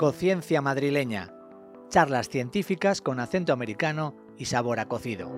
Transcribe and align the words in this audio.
Ecociencia 0.00 0.62
madrileña. 0.62 1.28
Charlas 1.90 2.30
científicas 2.30 3.02
con 3.02 3.20
acento 3.20 3.52
americano 3.52 4.16
y 4.38 4.46
sabor 4.46 4.80
a 4.80 4.86
cocido. 4.86 5.30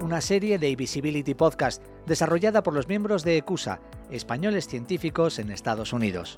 Una 0.00 0.22
serie 0.22 0.58
de 0.58 0.74
Visibility 0.74 1.34
Podcast 1.34 1.84
desarrollada 2.06 2.62
por 2.62 2.72
los 2.72 2.88
miembros 2.88 3.24
de 3.24 3.36
ECUSA, 3.36 3.82
españoles 4.10 4.68
científicos 4.68 5.38
en 5.38 5.50
Estados 5.50 5.92
Unidos. 5.92 6.36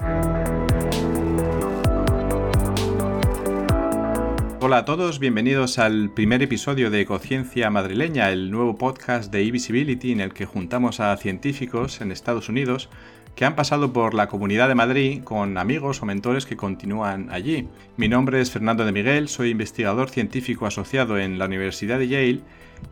Hola 4.60 4.78
a 4.78 4.84
todos, 4.84 5.20
bienvenidos 5.20 5.78
al 5.78 6.10
primer 6.14 6.42
episodio 6.42 6.90
de 6.90 7.02
Ecociencia 7.02 7.70
Madrileña, 7.70 8.30
el 8.30 8.50
nuevo 8.50 8.74
podcast 8.74 9.30
de 9.30 9.46
eVisibility 9.46 10.10
en 10.10 10.20
el 10.20 10.34
que 10.34 10.46
juntamos 10.46 10.98
a 10.98 11.16
científicos 11.16 12.00
en 12.00 12.10
Estados 12.10 12.48
Unidos 12.48 12.88
que 13.34 13.44
han 13.44 13.56
pasado 13.56 13.92
por 13.92 14.14
la 14.14 14.28
Comunidad 14.28 14.68
de 14.68 14.74
Madrid 14.74 15.22
con 15.24 15.58
amigos 15.58 16.02
o 16.02 16.06
mentores 16.06 16.46
que 16.46 16.56
continúan 16.56 17.28
allí. 17.30 17.68
Mi 17.96 18.08
nombre 18.08 18.40
es 18.40 18.50
Fernando 18.50 18.84
de 18.84 18.92
Miguel, 18.92 19.28
soy 19.28 19.50
investigador 19.50 20.10
científico 20.10 20.66
asociado 20.66 21.18
en 21.18 21.38
la 21.38 21.46
Universidad 21.46 21.98
de 21.98 22.08
Yale 22.08 22.40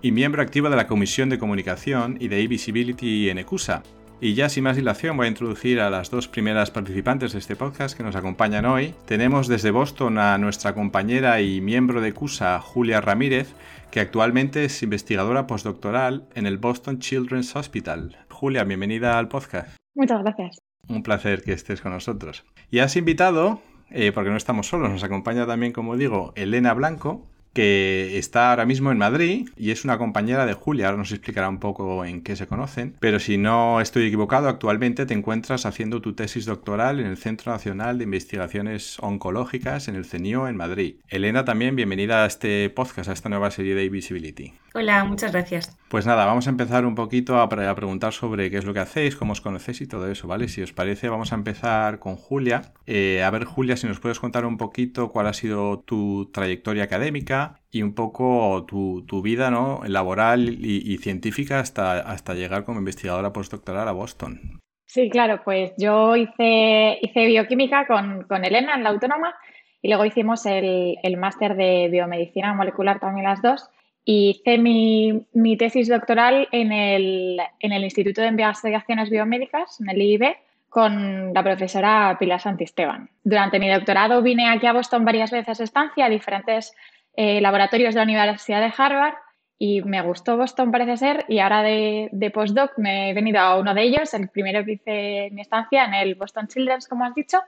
y 0.01 0.12
miembro 0.12 0.42
activo 0.42 0.70
de 0.70 0.77
la 0.77 0.87
Comisión 0.87 1.28
de 1.28 1.38
Comunicación 1.38 2.16
y 2.20 2.28
de 2.28 2.42
eVisibility 2.42 3.30
en 3.30 3.38
ECUSA. 3.38 3.82
Y 4.20 4.34
ya 4.34 4.48
sin 4.48 4.62
más 4.62 4.77
dilación 4.77 5.16
voy 5.16 5.27
a 5.27 5.30
introducir 5.30 5.80
a 5.80 5.91
las 5.91 6.09
dos 6.09 6.28
primeras 6.28 6.70
participantes 6.70 7.32
de 7.32 7.40
este 7.40 7.56
podcast 7.56 7.96
que 7.96 8.04
nos 8.04 8.15
acompañan 8.15 8.66
hoy. 8.66 8.95
Tenemos 9.04 9.48
desde 9.48 9.73
Boston 9.73 10.16
a 10.16 10.38
nuestra 10.38 10.74
compañera 10.74 11.40
y 11.40 11.60
miembro 11.60 12.01
de 12.01 12.12
CUSA, 12.12 12.60
Julia 12.60 13.01
Ramírez, 13.01 13.52
que 13.90 13.98
actualmente 13.98 14.65
es 14.65 14.80
investigadora 14.84 15.48
postdoctoral 15.48 16.24
en 16.37 16.46
el 16.46 16.59
Boston 16.59 17.01
Children's 17.01 17.56
Hospital. 17.56 18.16
Julia, 18.30 18.62
bienvenida 18.62 19.18
al 19.18 19.27
podcast. 19.27 19.82
Muchas 19.95 20.23
gracias. 20.23 20.60
Un 20.88 21.02
placer 21.02 21.43
que 21.43 21.52
estés 21.52 21.80
con 21.80 21.93
nosotros. 21.93 22.45
Y 22.71 22.80
has 22.80 22.96
invitado, 22.96 23.60
eh, 23.90 24.12
porque 24.12 24.30
no 24.30 24.37
estamos 24.37 24.66
solos, 24.66 24.90
nos 24.90 25.04
acompaña 25.04 25.46
también, 25.46 25.73
como 25.73 25.96
digo, 25.96 26.32
Elena 26.34 26.74
Blanco, 26.74 27.26
que 27.52 28.18
está 28.18 28.51
ahora 28.51 28.65
mismo 28.65 28.90
en 28.90 28.99
Madrid 28.99 29.49
y 29.57 29.71
es 29.71 29.84
una 29.84 29.99
compañera 29.99 30.46
de 30.46 30.54
Julia. 30.54 30.87
Ahora 30.87 30.99
nos 30.99 31.12
explicará 31.12 31.49
un 31.49 31.59
poco 31.59 32.04
en 32.04 32.23
qué 32.23 32.37
se 32.37 32.46
conocen. 32.46 32.96
Pero 32.99 33.21
si 33.21 33.37
no 33.37 33.80
estoy 33.80 34.07
equivocado, 34.07 34.49
actualmente 34.49 35.07
te 35.07 35.15
encuentras 35.15 35.66
haciendo 35.66 36.01
tu 36.01 36.15
tesis 36.15 36.46
doctoral 36.46 37.01
en 37.01 37.06
el 37.06 37.16
Centro 37.16 37.52
Nacional 37.52 37.99
de 37.99 38.04
Investigaciones 38.04 38.99
Oncológicas 39.01 39.88
en 39.88 39.96
el 39.96 40.04
CENIO 40.04 40.49
en 40.49 40.56
Madrid. 40.56 40.96
Elena, 41.09 41.45
también 41.45 41.77
bienvenida 41.77 42.24
a 42.24 42.27
este 42.27 42.71
podcast, 42.71 43.10
a 43.10 43.12
esta 43.12 43.29
nueva 43.29 43.51
serie 43.51 43.74
de 43.74 43.88
Visibility. 43.88 44.54
Hola, 44.74 45.04
muchas 45.04 45.32
gracias. 45.32 45.76
Pues 45.90 46.06
nada, 46.06 46.24
vamos 46.24 46.46
a 46.46 46.51
empezar 46.51 46.87
un 46.87 46.95
poquito 46.95 47.38
a, 47.38 47.48
preguntar 47.48 48.15
sobre 48.15 48.51
qué 48.51 48.56
es 48.56 48.65
lo 48.65 48.73
que 48.73 48.80
hacéis, 48.80 49.16
cómo 49.16 49.32
os 49.32 49.42
conocéis 49.42 49.82
y 49.82 49.87
todo 49.87 50.10
eso, 50.10 50.26
¿vale? 50.26 50.48
Si 50.48 50.62
os 50.62 50.73
parece, 50.73 51.10
vamos 51.10 51.32
a 51.32 51.34
empezar 51.34 51.98
con 51.98 52.16
Julia. 52.16 52.62
Eh, 52.87 53.23
a 53.23 53.30
ver, 53.30 53.45
Julia, 53.45 53.76
si 53.76 53.87
nos 53.87 54.00
puedes 54.00 54.18
contar 54.18 54.46
un 54.46 54.56
poquito 54.56 55.10
cuál 55.10 55.26
ha 55.26 55.34
sido 55.34 55.80
tu 55.80 56.30
trayectoria 56.32 56.84
académica 56.84 57.60
y 57.70 57.82
un 57.82 57.95
poco 57.95 58.65
tu, 58.66 59.23
vida 59.23 59.50
¿no? 59.50 59.82
laboral 59.87 60.48
y, 60.48 60.96
científica 60.98 61.60
hasta, 61.60 61.98
hasta 61.98 62.32
llegar 62.32 62.65
como 62.65 62.78
investigadora 62.78 63.34
postdoctoral 63.34 63.87
a 63.88 63.93
Boston. 63.93 64.59
Sí, 64.87 65.10
claro, 65.10 65.43
pues 65.44 65.72
yo 65.76 66.16
hice, 66.16 66.98
hice 67.03 67.26
bioquímica 67.26 67.87
con, 67.87 68.25
con 68.25 68.44
Elena 68.44 68.75
en 68.75 68.84
la 68.84 68.91
Autónoma 68.91 69.34
y 69.82 69.88
luego 69.88 70.06
hicimos 70.06 70.47
el, 70.47 70.97
el 71.03 71.16
máster 71.19 71.56
de 71.56 71.88
biomedicina 71.91 72.54
molecular 72.54 73.00
también 73.00 73.26
las 73.26 73.43
dos. 73.43 73.69
Hice 74.05 74.59
mi, 74.59 75.27
mi 75.33 75.56
tesis 75.56 75.89
doctoral 75.89 76.49
en 76.50 76.72
el, 76.72 77.41
en 77.61 77.72
el 77.72 77.84
Instituto 77.84 78.21
de 78.21 78.28
Investigaciones 78.28 79.11
Biomédicas, 79.11 79.81
en 79.81 79.91
el 79.91 80.03
IIB, 80.03 80.37
con 80.69 81.34
la 81.34 81.43
profesora 81.43 82.17
Pilar 82.19 82.41
Santisteban. 82.41 83.11
Durante 83.23 83.59
mi 83.59 83.69
doctorado 83.69 84.23
vine 84.23 84.49
aquí 84.49 84.67
a 84.67 84.73
Boston 84.73 85.05
varias 85.05 85.31
veces 85.31 85.61
a 85.61 85.65
estancia 85.65 86.07
a 86.07 86.09
diferentes 86.09 86.75
eh, 87.15 87.43
laboratorios 87.43 87.95
de 87.95 87.99
la 87.99 88.05
Universidad 88.05 88.62
de 88.62 88.73
Harvard 88.77 89.15
y 89.59 89.83
me 89.83 90.01
gustó 90.01 90.37
Boston 90.37 90.73
parece 90.73 90.97
ser 90.97 91.25
y 91.29 91.41
ahora 91.41 91.62
de, 91.62 92.31
postdoc 92.35 92.73
me 92.79 93.11
he 93.11 93.15
venido 93.15 93.39
a 93.39 93.59
uno 93.59 93.75
de 93.75 93.83
ellos, 93.83 94.12
el 94.15 94.29
primero 94.29 94.65
que 94.65 94.73
hice 94.73 95.29
mi 95.33 95.43
estancia 95.43 95.85
en 95.85 95.95
el 95.95 96.15
Boston 96.15 96.49
Children's, 96.49 96.89
como 96.89 97.05
has 97.05 97.15
dicho, 97.15 97.39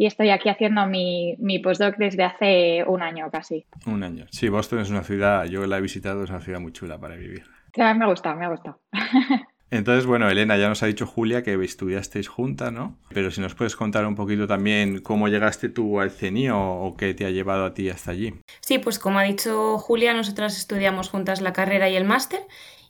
y 0.00 0.06
estoy 0.06 0.30
aquí 0.30 0.48
haciendo 0.48 0.86
mi, 0.86 1.36
mi 1.40 1.58
postdoc 1.58 1.98
desde 1.98 2.24
hace 2.24 2.84
un 2.86 3.02
año 3.02 3.30
casi. 3.30 3.66
Un 3.84 4.02
año. 4.02 4.24
Sí, 4.30 4.48
Boston 4.48 4.78
es 4.78 4.88
una 4.88 5.02
ciudad, 5.02 5.44
yo 5.44 5.66
la 5.66 5.76
he 5.76 5.82
visitado, 5.82 6.24
es 6.24 6.30
una 6.30 6.40
ciudad 6.40 6.58
muy 6.58 6.72
chula 6.72 6.98
para 6.98 7.16
vivir. 7.16 7.44
Sí, 7.74 7.82
me 7.82 8.04
ha 8.04 8.06
gustado, 8.06 8.34
me 8.34 8.46
ha 8.46 8.48
gustado. 8.48 8.80
Entonces, 9.70 10.06
bueno, 10.06 10.30
Elena, 10.30 10.56
ya 10.56 10.70
nos 10.70 10.82
ha 10.82 10.86
dicho 10.86 11.06
Julia 11.06 11.42
que 11.42 11.52
estudiasteis 11.62 12.28
juntas, 12.28 12.72
¿no? 12.72 12.96
Pero 13.10 13.30
si 13.30 13.42
nos 13.42 13.54
puedes 13.54 13.76
contar 13.76 14.06
un 14.06 14.14
poquito 14.14 14.46
también 14.46 15.02
cómo 15.02 15.28
llegaste 15.28 15.68
tú 15.68 16.00
al 16.00 16.10
CENIO 16.10 16.58
o 16.58 16.96
qué 16.96 17.12
te 17.12 17.26
ha 17.26 17.30
llevado 17.30 17.66
a 17.66 17.74
ti 17.74 17.90
hasta 17.90 18.12
allí. 18.12 18.32
Sí, 18.60 18.78
pues 18.78 18.98
como 18.98 19.18
ha 19.18 19.24
dicho 19.24 19.76
Julia, 19.76 20.14
nosotras 20.14 20.56
estudiamos 20.56 21.10
juntas 21.10 21.42
la 21.42 21.52
carrera 21.52 21.90
y 21.90 21.96
el 21.96 22.06
máster. 22.06 22.40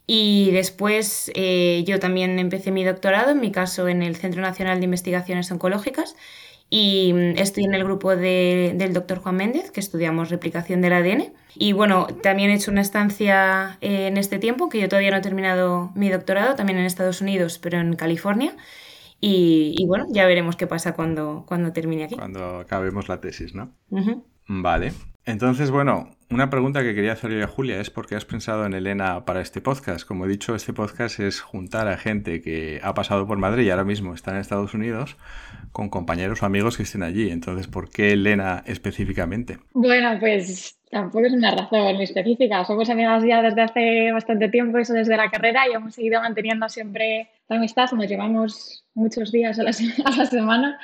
Y 0.07 0.51
después 0.51 1.29
eh, 1.35 1.83
yo 1.85 1.99
también 1.99 2.39
empecé 2.39 2.71
mi 2.71 2.85
doctorado, 2.85 3.31
en 3.31 3.41
mi 3.41 3.51
caso 3.51 3.89
en 3.89 4.01
el 4.01 4.15
Centro 4.15 4.41
Nacional 4.41 4.79
de 4.79 4.85
Investigaciones 4.85 5.51
Oncológicas, 5.51 6.15
y 6.73 7.11
mm, 7.13 7.37
estoy 7.37 7.65
en 7.65 7.73
el 7.73 7.83
grupo 7.83 8.15
del 8.15 8.93
doctor 8.93 9.19
Juan 9.19 9.35
Méndez, 9.35 9.71
que 9.71 9.81
estudiamos 9.81 10.29
replicación 10.29 10.79
del 10.79 10.93
ADN. 10.93 11.33
Y 11.53 11.73
bueno, 11.73 12.07
también 12.23 12.49
he 12.49 12.55
hecho 12.55 12.71
una 12.71 12.79
estancia 12.79 13.77
eh, 13.81 14.07
en 14.07 14.15
este 14.15 14.39
tiempo, 14.39 14.69
que 14.69 14.79
yo 14.79 14.87
todavía 14.87 15.11
no 15.11 15.17
he 15.17 15.21
terminado 15.21 15.91
mi 15.95 16.09
doctorado, 16.09 16.55
también 16.55 16.79
en 16.79 16.85
Estados 16.85 17.19
Unidos, 17.19 17.59
pero 17.59 17.77
en 17.77 17.97
California. 17.97 18.55
Y, 19.19 19.85
bueno, 19.85 20.05
ya 20.09 20.25
veremos 20.25 20.55
qué 20.55 20.65
pasa 20.65 20.93
cuando, 20.93 21.43
cuando 21.45 21.73
termine 21.73 22.05
aquí. 22.05 22.15
Cuando 22.15 22.59
acabemos 22.59 23.07
la 23.07 23.19
tesis, 23.21 23.53
¿no? 23.53 23.75
Vale. 24.47 24.93
Entonces, 25.25 25.69
bueno, 25.69 26.09
una 26.31 26.49
pregunta 26.49 26.81
que 26.81 26.95
quería 26.95 27.11
hacerle 27.11 27.43
a 27.43 27.47
Julia 27.47 27.79
es 27.79 27.91
por 27.91 28.07
qué 28.07 28.15
has 28.15 28.25
pensado 28.25 28.65
en 28.65 28.73
Elena 28.73 29.23
para 29.25 29.41
este 29.41 29.61
podcast. 29.61 30.07
Como 30.07 30.25
he 30.25 30.27
dicho, 30.29 30.55
este 30.55 30.73
podcast 30.73 31.19
es 31.19 31.41
juntar 31.41 31.87
a 31.87 31.97
gente 31.97 32.41
que 32.41 32.79
ha 32.81 32.95
pasado 32.95 33.27
por 33.27 33.37
Madrid 33.37 33.65
y 33.65 33.69
ahora 33.69 33.83
mismo 33.83 34.15
está 34.15 34.31
en 34.31 34.37
Estados 34.37 34.73
Unidos 34.73 35.17
con 35.71 35.89
compañeros 35.89 36.41
o 36.41 36.45
amigos 36.45 36.77
que 36.77 36.83
estén 36.83 37.03
allí. 37.03 37.29
Entonces, 37.29 37.67
¿por 37.67 37.89
qué 37.89 38.13
Elena 38.13 38.63
específicamente? 38.65 39.57
Bueno, 39.73 40.17
pues 40.19 40.77
tampoco 40.89 41.25
es 41.25 41.33
una 41.33 41.51
razón 41.51 42.01
específica. 42.01 42.65
Somos 42.65 42.89
amigas 42.89 43.23
ya 43.23 43.41
desde 43.41 43.61
hace 43.61 44.11
bastante 44.11 44.49
tiempo, 44.49 44.77
eso 44.77 44.93
desde 44.93 45.17
la 45.17 45.29
carrera, 45.29 45.67
y 45.69 45.73
hemos 45.73 45.95
seguido 45.95 46.21
manteniendo 46.21 46.67
siempre 46.69 47.29
la 47.47 47.57
amistad. 47.57 47.89
Nos 47.91 48.07
llevamos 48.07 48.83
muchos 48.93 49.31
días 49.31 49.57
a 49.59 49.63
la, 49.63 49.73
semana. 50.25 50.79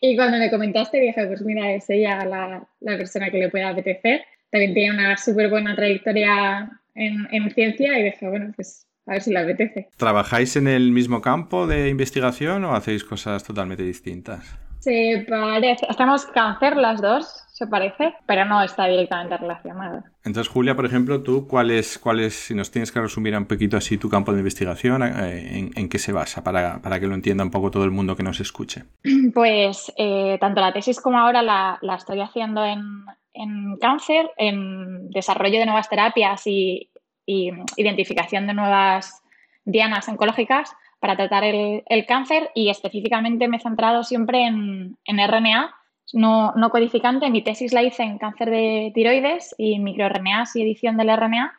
Y 0.00 0.16
cuando 0.16 0.38
me 0.38 0.50
comentaste, 0.50 1.00
dije, 1.00 1.26
pues 1.26 1.42
mira, 1.42 1.72
es 1.72 1.90
ella 1.90 2.24
la, 2.24 2.66
la 2.80 2.96
persona 2.96 3.30
que 3.30 3.38
le 3.38 3.48
puede 3.48 3.64
apetecer. 3.64 4.24
También 4.50 4.74
tiene 4.74 4.94
una 4.94 5.16
súper 5.16 5.50
buena 5.50 5.74
trayectoria 5.74 6.70
en, 6.94 7.28
en 7.30 7.50
ciencia 7.50 7.98
y 7.98 8.04
dije, 8.04 8.28
bueno, 8.28 8.52
pues 8.56 8.87
a 9.08 9.12
ver 9.12 9.22
si 9.22 9.32
le 9.32 9.40
apetece. 9.40 9.88
¿Trabajáis 9.96 10.56
en 10.56 10.68
el 10.68 10.92
mismo 10.92 11.20
campo 11.20 11.66
de 11.66 11.88
investigación 11.88 12.64
o 12.64 12.74
hacéis 12.74 13.04
cosas 13.04 13.42
totalmente 13.42 13.82
distintas? 13.82 14.58
Se 14.80 15.26
parece. 15.28 15.86
Hacemos 15.88 16.26
cáncer 16.26 16.76
las 16.76 17.02
dos, 17.02 17.44
se 17.52 17.66
parece, 17.66 18.14
pero 18.26 18.44
no 18.44 18.62
está 18.62 18.86
directamente 18.86 19.36
relacionado. 19.36 20.04
Entonces, 20.24 20.52
Julia, 20.52 20.76
por 20.76 20.86
ejemplo, 20.86 21.22
tú, 21.22 21.48
¿cuál 21.48 21.70
es, 21.70 21.98
cuál 21.98 22.20
es 22.20 22.34
si 22.34 22.54
nos 22.54 22.70
tienes 22.70 22.92
que 22.92 23.00
resumir 23.00 23.36
un 23.36 23.46
poquito 23.46 23.76
así 23.76 23.98
tu 23.98 24.08
campo 24.08 24.32
de 24.32 24.38
investigación, 24.38 25.02
eh, 25.02 25.70
en, 25.74 25.88
qué 25.88 25.98
se 25.98 26.12
basa, 26.12 26.44
para, 26.44 26.80
para, 26.80 27.00
que 27.00 27.08
lo 27.08 27.14
entienda 27.14 27.42
un 27.42 27.50
poco 27.50 27.70
todo 27.70 27.84
el 27.84 27.90
mundo 27.90 28.14
que 28.14 28.22
nos 28.22 28.40
escuche? 28.40 28.84
Pues 29.34 29.92
eh, 29.96 30.36
tanto 30.40 30.60
la 30.60 30.72
tesis 30.72 31.00
como 31.00 31.18
ahora 31.18 31.42
la, 31.42 31.78
la 31.82 31.96
estoy 31.96 32.20
haciendo 32.20 32.64
en, 32.64 33.04
en 33.32 33.76
cáncer, 33.80 34.30
en 34.36 35.10
desarrollo 35.10 35.58
de 35.58 35.66
nuevas 35.66 35.88
terapias 35.88 36.46
y, 36.46 36.88
y 37.28 37.52
identificación 37.76 38.46
de 38.46 38.54
nuevas 38.54 39.22
dianas 39.66 40.08
oncológicas 40.08 40.74
para 40.98 41.14
tratar 41.14 41.44
el, 41.44 42.06
cáncer 42.06 42.50
y 42.54 42.70
específicamente 42.70 43.46
me 43.48 43.58
he 43.58 43.60
centrado 43.60 44.02
siempre 44.02 44.46
en, 44.46 44.96
RNA, 45.06 45.74
no, 46.14 46.54
no, 46.56 46.70
codificante. 46.70 47.28
Mi 47.28 47.42
tesis 47.42 47.74
la 47.74 47.82
hice 47.82 48.02
en 48.02 48.16
cáncer 48.16 48.50
de 48.50 48.90
tiroides 48.94 49.54
y 49.58 49.78
microRNAs 49.78 50.56
y 50.56 50.62
edición 50.62 50.96
del 50.96 51.14
RNA 51.14 51.52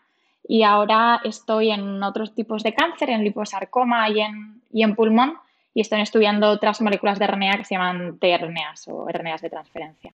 y 0.47 0.63
ahora 0.63 1.21
estoy 1.23 1.69
en 1.69 2.01
otros 2.01 2.33
tipos 2.33 2.63
de 2.63 2.73
cáncer, 2.73 3.11
en 3.11 3.23
liposarcoma 3.23 4.09
y 4.09 4.21
en, 4.21 4.61
y 4.73 4.81
en 4.81 4.95
pulmón 4.95 5.37
y 5.75 5.81
estoy 5.81 6.01
estudiando 6.01 6.49
otras 6.49 6.81
moléculas 6.81 7.19
de 7.19 7.27
RNA 7.27 7.57
que 7.57 7.65
se 7.65 7.75
llaman 7.75 8.17
tRNAs 8.17 8.87
o 8.87 9.07
RNAs 9.07 9.41
de 9.41 9.49
transferencia. 9.51 10.13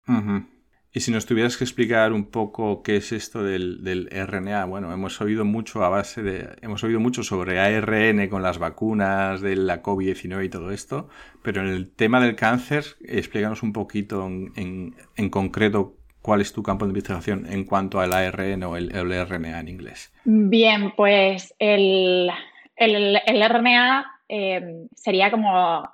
Y 0.91 1.01
si 1.01 1.11
nos 1.11 1.27
tuvieras 1.27 1.55
que 1.55 1.63
explicar 1.63 2.13
un 2.13 2.31
poco 2.31 2.81
qué 2.81 2.97
es 2.97 3.11
esto 3.11 3.43
del, 3.43 4.09
RNA, 4.11 4.65
bueno, 4.65 4.91
hemos 4.91 5.21
oído 5.21 5.45
mucho 5.45 5.83
a 5.83 5.89
base 5.89 6.23
de, 6.23 6.49
hemos 6.61 6.83
oído 6.83 6.99
mucho 6.99 7.21
sobre 7.21 7.59
ARN 7.59 8.27
con 8.27 8.41
las 8.41 8.57
vacunas 8.57 9.41
de 9.41 9.55
la 9.55 9.83
COVID-19 9.83 10.45
y 10.45 10.49
todo 10.49 10.71
esto, 10.71 11.07
pero 11.43 11.61
en 11.61 11.67
el 11.67 11.91
tema 11.91 12.19
del 12.19 12.35
cáncer, 12.35 12.85
explícanos 13.05 13.61
un 13.61 13.71
poquito 13.71 14.25
en, 14.25 14.95
concreto 15.29 15.93
cuál 16.23 16.41
es 16.41 16.53
tu 16.53 16.63
campo 16.63 16.85
de 16.85 16.89
investigación 16.89 17.45
en 17.47 17.65
cuanto 17.65 17.99
al 17.99 18.11
ARN 18.11 18.63
o 18.63 18.75
el, 18.75 18.89
RNA 18.89 19.59
en 19.59 19.67
inglés. 19.67 20.11
Bien, 20.25 20.91
pues 20.97 21.53
el, 21.59 22.31
el, 22.75 23.19
RNA 23.47 24.05
eh, 24.27 24.87
sería 24.95 25.29
como 25.29 25.87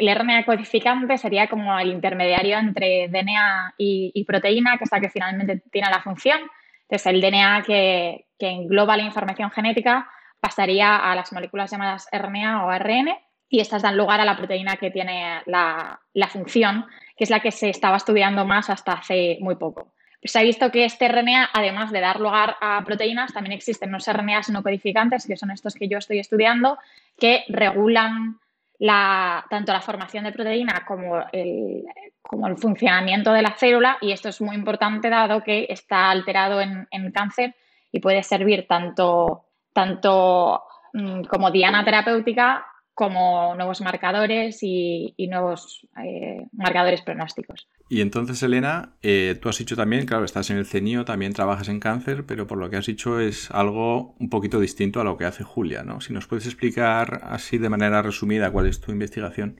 el 0.00 0.14
RNA 0.14 0.44
codificante 0.44 1.18
sería 1.18 1.46
como 1.48 1.78
el 1.78 1.90
intermediario 1.90 2.58
entre 2.58 3.08
DNA 3.08 3.74
y, 3.76 4.24
proteína, 4.24 4.78
que 4.78 4.84
es 4.84 4.92
la 4.92 5.00
que 5.00 5.10
finalmente 5.10 5.62
tiene 5.70 5.90
la 5.90 6.00
función. 6.00 6.40
Entonces, 6.82 7.06
el 7.06 7.20
DNA 7.20 7.62
que, 7.62 8.26
engloba 8.38 8.96
la 8.96 9.02
información 9.02 9.50
genética 9.50 10.08
pasaría 10.40 10.96
a 10.96 11.14
las 11.14 11.30
moléculas 11.32 11.70
llamadas 11.70 12.08
RNA 12.10 12.64
o 12.64 12.70
ARN 12.70 13.10
y 13.50 13.60
estas 13.60 13.82
dan 13.82 13.98
lugar 13.98 14.20
a 14.20 14.24
la 14.24 14.36
proteína 14.36 14.76
que 14.76 14.90
tiene 14.90 15.42
la, 15.44 16.00
la 16.14 16.28
función, 16.28 16.86
que 17.16 17.24
es 17.24 17.30
la 17.30 17.40
que 17.40 17.50
se 17.50 17.68
estaba 17.68 17.98
estudiando 17.98 18.46
más 18.46 18.70
hasta 18.70 18.92
hace 18.92 19.36
muy 19.40 19.56
poco. 19.56 19.92
Se 20.22 20.38
ha 20.38 20.42
visto 20.42 20.70
que 20.70 20.86
este 20.86 21.08
RNA, 21.08 21.50
además 21.52 21.92
de 21.92 22.00
dar 22.00 22.20
lugar 22.20 22.56
a 22.60 22.82
proteínas, 22.84 23.34
también 23.34 23.52
existen 23.52 23.90
unos 23.90 24.06
RNAs 24.06 24.48
no 24.48 24.62
codificantes, 24.62 25.26
que 25.26 25.36
son 25.36 25.50
estos 25.50 25.74
que 25.74 25.88
yo 25.88 25.98
estoy 25.98 26.18
estudiando, 26.18 26.78
que 27.18 27.44
regulan 27.48 28.38
tanto 28.86 29.72
la 29.72 29.80
formación 29.82 30.24
de 30.24 30.32
proteína 30.32 30.84
como 30.86 31.22
el, 31.32 31.84
como 32.22 32.46
el 32.46 32.56
funcionamiento 32.56 33.32
de 33.32 33.42
la 33.42 33.52
célula 33.52 33.98
y 34.00 34.12
esto 34.12 34.28
es 34.30 34.40
muy 34.40 34.56
importante 34.56 35.10
dado 35.10 35.42
que 35.42 35.66
está 35.68 36.10
alterado 36.10 36.60
en, 36.60 36.86
cáncer 37.12 37.54
y 37.92 38.00
puede 38.00 38.22
servir 38.22 38.66
tanto, 38.66 39.44
tanto 39.74 40.62
mm, 40.94 41.24
como 41.24 41.50
diana 41.50 41.84
terapéutica 41.84 42.66
como 43.00 43.54
nuevos 43.54 43.80
marcadores 43.80 44.58
y, 44.60 45.14
nuevos 45.30 45.86
eh, 46.04 46.44
marcadores 46.52 47.00
pronósticos. 47.00 47.66
Y 47.88 48.02
entonces, 48.02 48.42
Elena, 48.42 48.92
eh, 49.00 49.38
tú 49.40 49.48
has 49.48 49.56
dicho 49.56 49.74
también, 49.74 50.04
claro, 50.04 50.26
estás 50.26 50.50
en 50.50 50.58
el 50.58 50.66
CENIO, 50.66 51.06
también 51.06 51.32
trabajas 51.32 51.70
en 51.70 51.80
cáncer, 51.80 52.26
pero 52.26 52.46
por 52.46 52.58
lo 52.58 52.68
que 52.68 52.76
has 52.76 52.84
dicho 52.84 53.18
es 53.18 53.50
algo 53.52 54.14
un 54.18 54.28
poquito 54.28 54.60
distinto 54.60 55.00
a 55.00 55.04
lo 55.04 55.16
que 55.16 55.24
hace 55.24 55.44
Julia, 55.44 55.82
¿no? 55.82 56.02
Si 56.02 56.12
nos 56.12 56.26
puedes 56.26 56.44
explicar 56.44 57.22
así 57.24 57.56
de 57.56 57.70
manera 57.70 58.02
resumida 58.02 58.50
cuál 58.50 58.66
es 58.66 58.82
tu 58.82 58.92
investigación. 58.92 59.56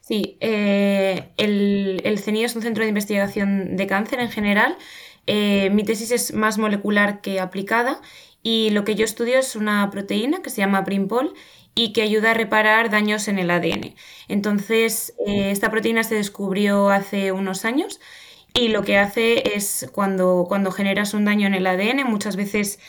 Sí, 0.00 0.36
eh, 0.40 1.28
el, 1.36 2.00
el, 2.02 2.18
CENIO 2.18 2.46
es 2.46 2.56
un 2.56 2.62
centro 2.62 2.82
de 2.82 2.88
investigación 2.88 3.76
de 3.76 3.86
cáncer 3.86 4.18
en 4.18 4.32
general. 4.32 4.76
mi 5.28 5.84
tesis 5.84 6.10
es 6.10 6.34
más 6.34 6.58
molecular 6.58 7.20
que 7.20 7.38
aplicada 7.38 8.00
y 8.42 8.70
lo 8.70 8.82
que 8.82 8.96
yo 8.96 9.04
estudio 9.04 9.38
es 9.38 9.54
una 9.54 9.88
proteína 9.90 10.42
que 10.42 10.50
se 10.50 10.60
llama 10.60 10.82
Primpol 10.82 11.34
y 11.78 11.92
que 11.92 12.02
ayuda 12.02 12.32
a 12.32 12.34
reparar 12.34 12.90
daños 12.90 13.28
en 13.28 13.38
el 13.38 13.52
ADN. 13.52 13.94
Entonces, 14.26 15.14
eh, 15.24 15.52
esta 15.52 15.70
proteína 15.70 16.02
se 16.02 16.16
descubrió 16.16 16.90
hace 16.90 17.30
unos 17.30 17.64
años 17.64 18.00
y 18.52 18.68
lo 18.68 18.82
que 18.82 18.98
hace 18.98 19.54
es 19.56 19.88
cuando, 19.92 20.46
cuando 20.48 20.72
generas 20.72 21.14
un 21.14 21.24
daño 21.24 21.46
en 21.46 21.54
el 21.54 21.68
ADN, 21.68 22.02
muchas 22.04 22.34
veces 22.34 22.80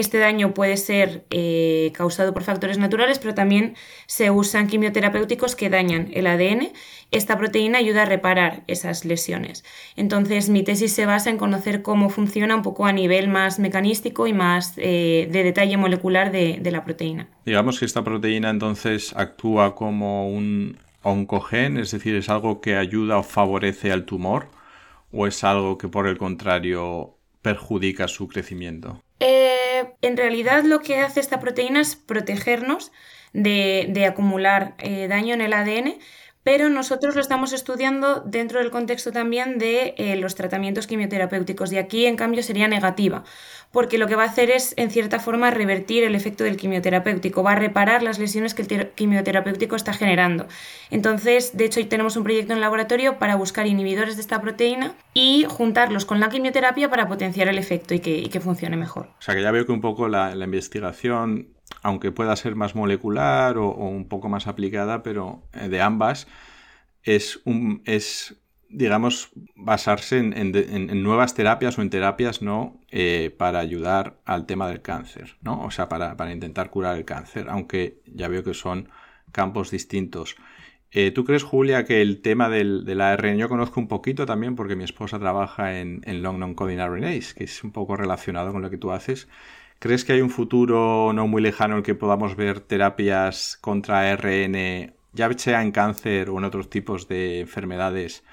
este 0.00 0.18
daño 0.18 0.54
puede 0.54 0.76
ser 0.76 1.26
eh, 1.30 1.92
causado 1.94 2.32
por 2.32 2.42
factores 2.42 2.78
naturales, 2.78 3.18
pero 3.18 3.34
también 3.34 3.74
se 4.06 4.30
usan 4.30 4.66
quimioterapéuticos 4.66 5.56
que 5.56 5.70
dañan 5.70 6.10
el 6.12 6.26
ADN. 6.26 6.72
Esta 7.10 7.38
proteína 7.38 7.78
ayuda 7.78 8.02
a 8.02 8.04
reparar 8.04 8.62
esas 8.66 9.04
lesiones. 9.04 9.64
Entonces, 9.96 10.50
mi 10.50 10.62
tesis 10.62 10.92
se 10.92 11.06
basa 11.06 11.30
en 11.30 11.38
conocer 11.38 11.82
cómo 11.82 12.10
funciona 12.10 12.54
un 12.54 12.62
poco 12.62 12.86
a 12.86 12.92
nivel 12.92 13.28
más 13.28 13.58
mecanístico 13.58 14.26
y 14.26 14.32
más 14.32 14.74
eh, 14.76 15.28
de 15.30 15.42
detalle 15.42 15.76
molecular 15.76 16.30
de, 16.30 16.58
de 16.60 16.70
la 16.70 16.84
proteína. 16.84 17.28
Digamos 17.46 17.78
que 17.78 17.86
esta 17.86 18.04
proteína 18.04 18.50
entonces 18.50 19.14
actúa 19.16 19.74
como 19.74 20.28
un 20.28 20.78
oncogen, 21.02 21.78
es 21.78 21.90
decir, 21.90 22.14
es 22.14 22.28
algo 22.28 22.60
que 22.60 22.76
ayuda 22.76 23.18
o 23.18 23.22
favorece 23.22 23.92
al 23.92 24.04
tumor, 24.04 24.48
o 25.12 25.26
es 25.26 25.42
algo 25.44 25.78
que 25.78 25.88
por 25.88 26.06
el 26.06 26.18
contrario 26.18 27.16
perjudica 27.42 28.08
su 28.08 28.28
crecimiento. 28.28 29.02
En 30.02 30.16
realidad 30.16 30.64
lo 30.64 30.80
que 30.80 30.98
hace 31.00 31.20
esta 31.20 31.40
proteína 31.40 31.80
es 31.80 31.96
protegernos 31.96 32.92
de, 33.32 34.06
acumular 34.06 34.74
eh, 34.78 35.08
daño 35.08 35.34
en 35.34 35.40
el 35.40 35.52
ADN, 35.52 35.98
pero 36.48 36.70
nosotros 36.70 37.14
lo 37.14 37.20
estamos 37.20 37.52
estudiando 37.52 38.22
dentro 38.24 38.60
del 38.60 38.70
contexto 38.70 39.12
también 39.12 39.58
de 39.58 39.92
eh, 39.98 40.16
los 40.16 40.34
tratamientos 40.34 40.86
quimioterapéuticos 40.86 41.70
y 41.74 41.76
aquí 41.76 42.06
en 42.06 42.16
cambio 42.16 42.42
sería 42.42 42.68
negativa, 42.68 43.22
porque 43.70 43.98
lo 43.98 44.06
que 44.06 44.14
va 44.14 44.22
a 44.22 44.28
hacer 44.28 44.50
es 44.50 44.72
en 44.78 44.90
cierta 44.90 45.18
forma 45.18 45.50
revertir 45.50 46.04
el 46.04 46.14
efecto 46.14 46.44
del 46.44 46.56
quimioterapéutico, 46.56 47.42
va 47.42 47.52
a 47.52 47.56
reparar 47.56 48.02
las 48.02 48.18
lesiones 48.18 48.54
que 48.54 48.62
el 48.62 48.88
quimioterapéutico 48.92 49.76
está 49.76 49.92
generando. 49.92 50.46
Entonces, 50.90 51.54
de 51.54 51.66
hecho, 51.66 51.80
hoy 51.80 51.84
tenemos 51.84 52.16
un 52.16 52.24
proyecto 52.24 52.54
en 52.54 52.62
laboratorio 52.62 53.18
para 53.18 53.36
buscar 53.36 53.66
inhibidores 53.66 54.16
de 54.16 54.22
esta 54.22 54.40
proteína 54.40 54.94
y 55.12 55.44
juntarlos 55.46 56.06
con 56.06 56.18
la 56.18 56.30
quimioterapia 56.30 56.88
para 56.88 57.08
potenciar 57.08 57.48
el 57.48 57.58
efecto 57.58 57.92
y 57.92 58.00
que, 58.00 58.40
funcione 58.40 58.78
mejor. 58.78 59.10
O 59.18 59.22
sea 59.22 59.34
que 59.34 59.42
ya 59.42 59.50
veo 59.50 59.66
que 59.66 59.72
un 59.72 59.82
poco 59.82 60.08
la, 60.08 60.32
investigación 60.32 61.57
aunque 61.82 62.12
pueda 62.12 62.34
ser 62.36 62.54
más 62.54 62.74
molecular 62.74 63.58
o, 63.58 63.70
un 63.70 64.08
poco 64.08 64.28
más 64.28 64.46
aplicada, 64.46 65.02
pero 65.02 65.42
eh, 65.52 65.68
de 65.68 65.80
ambas, 65.80 66.26
es, 67.02 67.40
un, 67.44 67.82
es 67.84 68.36
digamos, 68.68 69.30
basarse 69.54 70.18
en, 70.18 71.02
nuevas 71.02 71.34
terapias 71.34 71.78
o 71.78 71.82
en 71.82 71.90
terapias 71.90 72.42
no 72.42 72.80
eh, 72.90 73.34
para 73.36 73.60
ayudar 73.60 74.18
al 74.24 74.46
tema 74.46 74.68
del 74.68 74.82
cáncer, 74.82 75.36
¿no? 75.40 75.62
O 75.62 75.70
sea, 75.70 75.88
para, 75.88 76.32
intentar 76.32 76.70
curar 76.70 76.96
el 76.96 77.04
cáncer, 77.04 77.46
aunque 77.48 78.00
ya 78.06 78.28
veo 78.28 78.44
que 78.44 78.54
son 78.54 78.90
campos 79.32 79.70
distintos. 79.70 80.36
Eh, 80.90 81.10
¿Tú 81.10 81.24
crees, 81.24 81.42
Julia, 81.42 81.84
que 81.84 82.00
el 82.00 82.22
tema 82.22 82.48
del, 82.48 83.00
ARN, 83.00 83.36
yo 83.36 83.48
conozco 83.48 83.80
un 83.80 83.88
poquito 83.88 84.26
también 84.26 84.56
porque 84.56 84.76
mi 84.76 84.84
esposa 84.84 85.18
trabaja 85.18 85.78
en, 85.80 86.02
Long 86.22 86.38
Non-Coding 86.38 86.78
RNAs, 86.78 87.34
que 87.34 87.44
es 87.44 87.62
un 87.64 87.72
poco 87.72 87.96
relacionado 87.96 88.52
con 88.52 88.62
lo 88.62 88.70
que 88.70 88.78
tú 88.78 88.92
haces? 88.92 89.28
¿Crees 89.78 90.04
que 90.04 90.12
hay 90.12 90.20
un 90.20 90.30
futuro 90.30 91.12
no 91.12 91.26
muy 91.26 91.40
lejano 91.42 91.74
en 91.74 91.78
el 91.78 91.84
que 91.84 91.94
podamos 91.94 92.36
ver 92.36 92.60
terapias 92.60 93.56
contra 93.60 94.00
ARN, 94.00 94.94
ya 95.12 95.32
sea 95.36 95.62
en 95.62 95.72
cáncer 95.72 96.30
o 96.30 96.38
en 96.38 96.44
otros 96.44 96.68
tipos 96.68 97.06
de 97.08 97.40
enfermedades, 97.40 98.24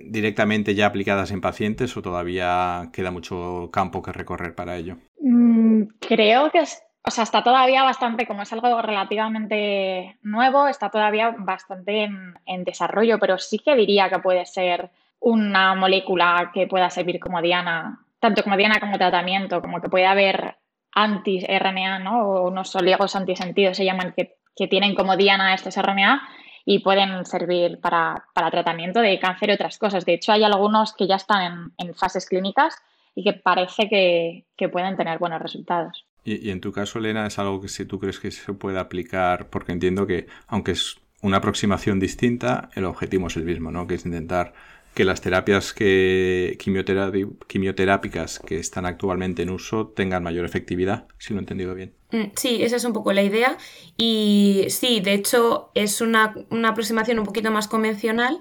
directamente 0.00 0.74
ya 0.74 0.86
aplicadas 0.86 1.30
en 1.30 1.40
pacientes 1.40 1.96
o 1.96 2.02
todavía 2.02 2.90
queda 2.92 3.10
mucho 3.10 3.70
campo 3.72 4.02
que 4.02 4.12
recorrer 4.12 4.54
para 4.54 4.76
ello? 4.76 4.96
Mm, 5.20 5.82
creo 6.00 6.50
que 6.50 6.64
o 7.06 7.10
sea, 7.10 7.24
está 7.24 7.42
todavía 7.42 7.82
bastante, 7.82 8.26
como 8.26 8.42
es 8.42 8.52
algo 8.54 8.80
relativamente 8.80 10.16
nuevo, 10.22 10.68
está 10.68 10.88
todavía 10.88 11.34
bastante 11.38 12.04
en, 12.46 12.64
desarrollo, 12.64 13.18
pero 13.18 13.36
sí 13.36 13.58
que 13.58 13.76
diría 13.76 14.08
que 14.08 14.20
puede 14.20 14.46
ser 14.46 14.90
una 15.20 15.74
molécula 15.74 16.50
que 16.54 16.66
pueda 16.66 16.88
servir 16.88 17.20
como 17.20 17.42
diana, 17.42 18.03
tanto 18.24 18.42
como 18.42 18.56
diana 18.56 18.80
como 18.80 18.96
tratamiento, 18.96 19.60
como 19.60 19.82
que 19.82 19.90
puede 19.90 20.06
haber 20.06 20.56
anti-RNA, 20.92 21.98
¿no? 21.98 22.22
O 22.22 22.48
unos 22.48 22.74
oligos 22.74 23.14
antisentidos 23.16 23.76
se 23.76 23.84
llaman, 23.84 24.14
que, 24.16 24.36
que 24.56 24.66
tienen 24.66 24.94
como 24.94 25.18
diana 25.18 25.52
estos 25.52 25.76
RNA 25.76 26.22
y 26.64 26.78
pueden 26.78 27.26
servir 27.26 27.80
para, 27.82 28.24
tratamiento 28.34 29.00
de 29.00 29.18
cáncer 29.18 29.50
y 29.50 29.52
otras 29.52 29.76
cosas. 29.76 30.06
De 30.06 30.14
hecho, 30.14 30.32
hay 30.32 30.42
algunos 30.42 30.94
que 30.94 31.06
ya 31.06 31.16
están 31.16 31.74
en, 31.76 31.94
fases 31.94 32.26
clínicas 32.26 32.74
y 33.14 33.24
que 33.24 33.34
parece 33.34 33.90
que, 33.90 34.68
pueden 34.70 34.96
tener 34.96 35.18
buenos 35.18 35.42
resultados. 35.42 36.06
Y, 36.24 36.48
en 36.48 36.62
tu 36.62 36.72
caso, 36.72 37.00
Elena, 37.00 37.26
es 37.26 37.38
algo 37.38 37.60
que 37.60 37.68
si 37.68 37.84
tú 37.84 38.00
crees 38.00 38.20
que 38.20 38.30
se 38.30 38.54
puede 38.54 38.78
aplicar, 38.78 39.50
porque 39.50 39.72
entiendo 39.72 40.06
que, 40.06 40.28
aunque 40.46 40.72
es 40.72 40.96
una 41.20 41.36
aproximación 41.36 42.00
distinta, 42.00 42.70
el 42.74 42.86
objetivo 42.86 43.26
es 43.26 43.36
el 43.36 43.44
mismo, 43.44 43.70
¿no? 43.70 43.86
Que 43.86 43.96
es 43.96 44.06
intentar 44.06 44.54
que 44.94 45.04
las 45.04 45.20
terapias 45.20 45.72
que 45.72 46.56
quimioterápicas 46.58 48.38
que 48.38 48.58
están 48.58 48.86
actualmente 48.86 49.42
en 49.42 49.50
uso 49.50 49.88
tengan 49.88 50.22
mayor 50.22 50.44
efectividad, 50.44 51.06
si 51.18 51.34
lo 51.34 51.40
he 51.40 51.42
entendido 51.42 51.74
bien. 51.74 51.94
Mm, 52.12 52.30
sí, 52.36 52.62
esa 52.62 52.76
es 52.76 52.84
un 52.84 52.92
poco 52.92 53.12
la 53.12 53.22
idea. 53.22 53.58
Y 53.96 54.66
sí, 54.68 55.00
de 55.00 55.14
hecho, 55.14 55.70
es 55.74 56.00
una, 56.00 56.34
aproximación 56.64 57.18
un 57.18 57.24
poquito 57.24 57.50
más 57.50 57.66
convencional 57.66 58.38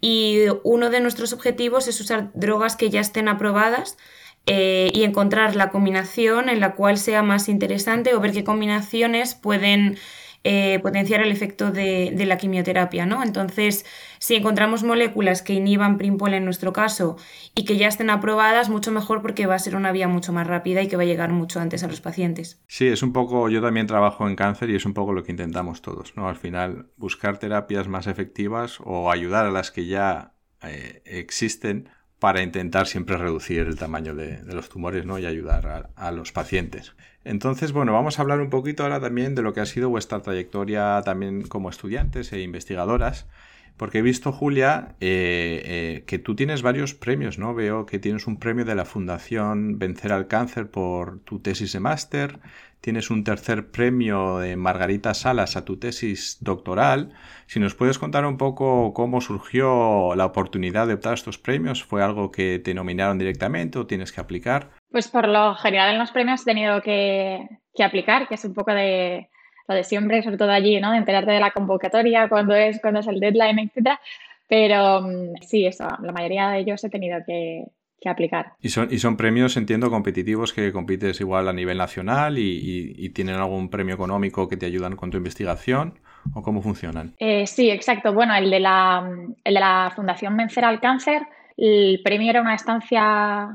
y 0.00 0.46
uno 0.64 0.90
de 0.90 1.00
nuestros 1.00 1.32
objetivos 1.32 1.86
es 1.86 2.00
usar 2.00 2.32
drogas 2.34 2.74
que 2.74 2.90
ya 2.90 3.00
estén 3.00 3.28
aprobadas 3.28 3.96
eh, 4.46 4.90
y 4.92 5.04
encontrar 5.04 5.54
la 5.54 5.70
combinación 5.70 6.48
en 6.48 6.58
la 6.58 6.74
cual 6.74 6.98
sea 6.98 7.22
más 7.22 7.48
interesante 7.48 8.12
o 8.12 8.20
ver 8.20 8.32
qué 8.32 8.42
combinaciones 8.42 9.36
pueden 9.36 9.98
eh, 10.44 10.80
potenciar 10.82 11.20
el 11.20 11.30
efecto 11.30 11.70
de, 11.70 12.12
la 12.26 12.36
quimioterapia, 12.36 13.06
¿no? 13.06 13.22
Entonces, 13.22 13.86
si 14.22 14.36
encontramos 14.36 14.84
moléculas 14.84 15.42
que 15.42 15.52
inhiban 15.52 15.98
Primpol 15.98 16.32
en 16.34 16.44
nuestro 16.44 16.72
caso 16.72 17.16
y 17.56 17.64
que 17.64 17.76
ya 17.76 17.88
estén 17.88 18.08
aprobadas, 18.08 18.68
mucho 18.68 18.92
mejor 18.92 19.20
porque 19.20 19.46
va 19.46 19.56
a 19.56 19.58
ser 19.58 19.74
una 19.74 19.90
vía 19.90 20.06
mucho 20.06 20.32
más 20.32 20.46
rápida 20.46 20.80
y 20.80 20.86
que 20.86 20.94
va 20.94 21.02
a 21.02 21.06
llegar 21.06 21.32
mucho 21.32 21.58
antes 21.58 21.82
a 21.82 21.88
los 21.88 22.00
pacientes. 22.00 22.62
Sí, 22.68 22.86
es 22.86 23.02
un 23.02 23.12
poco, 23.12 23.48
yo 23.48 23.60
también 23.60 23.88
trabajo 23.88 24.28
en 24.28 24.36
cáncer 24.36 24.70
y 24.70 24.76
es 24.76 24.86
un 24.86 24.94
poco 24.94 25.12
lo 25.12 25.24
que 25.24 25.32
intentamos 25.32 25.82
todos, 25.82 26.16
¿no? 26.16 26.28
Al 26.28 26.36
final, 26.36 26.86
buscar 26.96 27.38
terapias 27.38 27.88
más 27.88 28.06
efectivas 28.06 28.78
o 28.84 29.10
ayudar 29.10 29.44
a 29.44 29.50
las 29.50 29.72
que 29.72 29.86
ya 29.86 30.34
eh, 30.62 31.02
existen 31.04 31.88
para 32.20 32.44
intentar 32.44 32.86
siempre 32.86 33.16
reducir 33.16 33.66
el 33.66 33.74
tamaño 33.74 34.14
de, 34.14 34.40
los 34.54 34.68
tumores 34.68 35.04
¿no? 35.04 35.18
y 35.18 35.26
ayudar 35.26 35.90
a, 35.96 36.12
los 36.12 36.30
pacientes. 36.30 36.94
Entonces, 37.24 37.72
bueno, 37.72 37.92
vamos 37.92 38.20
a 38.20 38.22
hablar 38.22 38.40
un 38.40 38.50
poquito 38.50 38.84
ahora 38.84 39.00
también 39.00 39.34
de 39.34 39.42
lo 39.42 39.52
que 39.52 39.58
ha 39.58 39.66
sido 39.66 39.88
vuestra 39.88 40.22
trayectoria 40.22 41.02
también 41.04 41.42
como 41.42 41.68
estudiantes 41.68 42.32
e 42.32 42.40
investigadoras. 42.40 43.26
Porque 43.82 43.98
he 43.98 44.02
visto, 44.02 44.30
Julia, 44.30 44.94
eh, 45.00 45.60
eh, 45.64 46.04
que 46.06 46.20
tú 46.20 46.36
tienes 46.36 46.62
varios 46.62 46.94
premios, 46.94 47.40
¿no? 47.40 47.52
Veo 47.52 47.84
que 47.84 47.98
tienes 47.98 48.28
un 48.28 48.38
premio 48.38 48.64
de 48.64 48.76
la 48.76 48.84
Fundación 48.84 49.80
Vencer 49.80 50.12
al 50.12 50.28
Cáncer 50.28 50.70
por 50.70 51.18
tu 51.24 51.40
tesis 51.40 51.72
de 51.72 51.80
máster, 51.80 52.38
tienes 52.80 53.10
un 53.10 53.24
tercer 53.24 53.72
premio 53.72 54.38
de 54.38 54.54
Margarita 54.54 55.14
Salas 55.14 55.56
a 55.56 55.64
tu 55.64 55.78
tesis 55.80 56.38
doctoral. 56.40 57.12
Si 57.46 57.58
nos 57.58 57.74
puedes 57.74 57.98
contar 57.98 58.24
un 58.24 58.36
poco 58.36 58.92
cómo 58.94 59.20
surgió 59.20 60.14
la 60.14 60.26
oportunidad 60.26 60.86
de 60.86 60.94
optar 60.94 61.10
a 61.10 61.14
estos 61.14 61.38
premios, 61.38 61.82
¿fue 61.82 62.04
algo 62.04 62.30
que 62.30 62.60
te 62.60 62.74
nominaron 62.74 63.18
directamente 63.18 63.80
o 63.80 63.88
tienes 63.88 64.12
que 64.12 64.20
aplicar? 64.20 64.70
Pues 64.92 65.08
por 65.08 65.26
lo 65.26 65.56
general 65.56 65.92
en 65.92 65.98
los 65.98 66.12
premios 66.12 66.42
he 66.42 66.44
tenido 66.44 66.82
que, 66.82 67.48
que 67.74 67.82
aplicar, 67.82 68.28
que 68.28 68.36
es 68.36 68.44
un 68.44 68.54
poco 68.54 68.72
de 68.72 69.28
lo 69.68 69.74
de 69.74 69.84
siempre, 69.84 70.22
sobre 70.22 70.36
todo 70.36 70.50
allí, 70.50 70.80
¿no? 70.80 70.92
De 70.92 70.98
enterarte 70.98 71.32
de 71.32 71.40
la 71.40 71.50
convocatoria, 71.50 72.28
cuándo 72.28 72.54
es, 72.54 72.80
cuándo 72.80 73.00
es 73.00 73.06
el 73.06 73.20
deadline, 73.20 73.58
etcétera. 73.58 74.00
Pero 74.48 75.00
mm, 75.02 75.36
sí, 75.40 75.66
eso, 75.66 75.88
la 76.02 76.12
mayoría 76.12 76.50
de 76.50 76.58
ellos 76.58 76.82
he 76.84 76.90
tenido 76.90 77.20
que, 77.26 77.64
aplicar. 78.04 78.54
Y 78.60 78.68
son, 78.70 78.88
y 78.90 78.98
son 78.98 79.16
premios, 79.16 79.56
entiendo, 79.56 79.88
competitivos 79.88 80.52
que 80.52 80.72
compites 80.72 81.20
igual 81.20 81.48
a 81.48 81.52
nivel 81.52 81.78
nacional 81.78 82.36
y, 82.36 83.08
tienen 83.10 83.36
algún 83.36 83.70
premio 83.70 83.94
económico 83.94 84.48
que 84.48 84.56
te 84.56 84.66
ayudan 84.66 84.96
con 84.96 85.12
tu 85.12 85.18
investigación 85.18 86.00
o 86.34 86.42
cómo 86.42 86.62
funcionan. 86.62 87.14
Eh, 87.20 87.46
sí, 87.46 87.70
exacto. 87.70 88.12
Bueno, 88.12 88.34
el 88.34 88.50
de, 88.50 88.58
la, 88.58 89.08
el 89.44 89.54
de 89.54 89.60
la 89.60 89.92
Fundación 89.94 90.36
Vencer 90.36 90.64
al 90.64 90.80
Cáncer, 90.80 91.22
el 91.56 92.00
premio 92.02 92.28
era 92.28 92.40
una 92.40 92.56
estancia, 92.56 93.48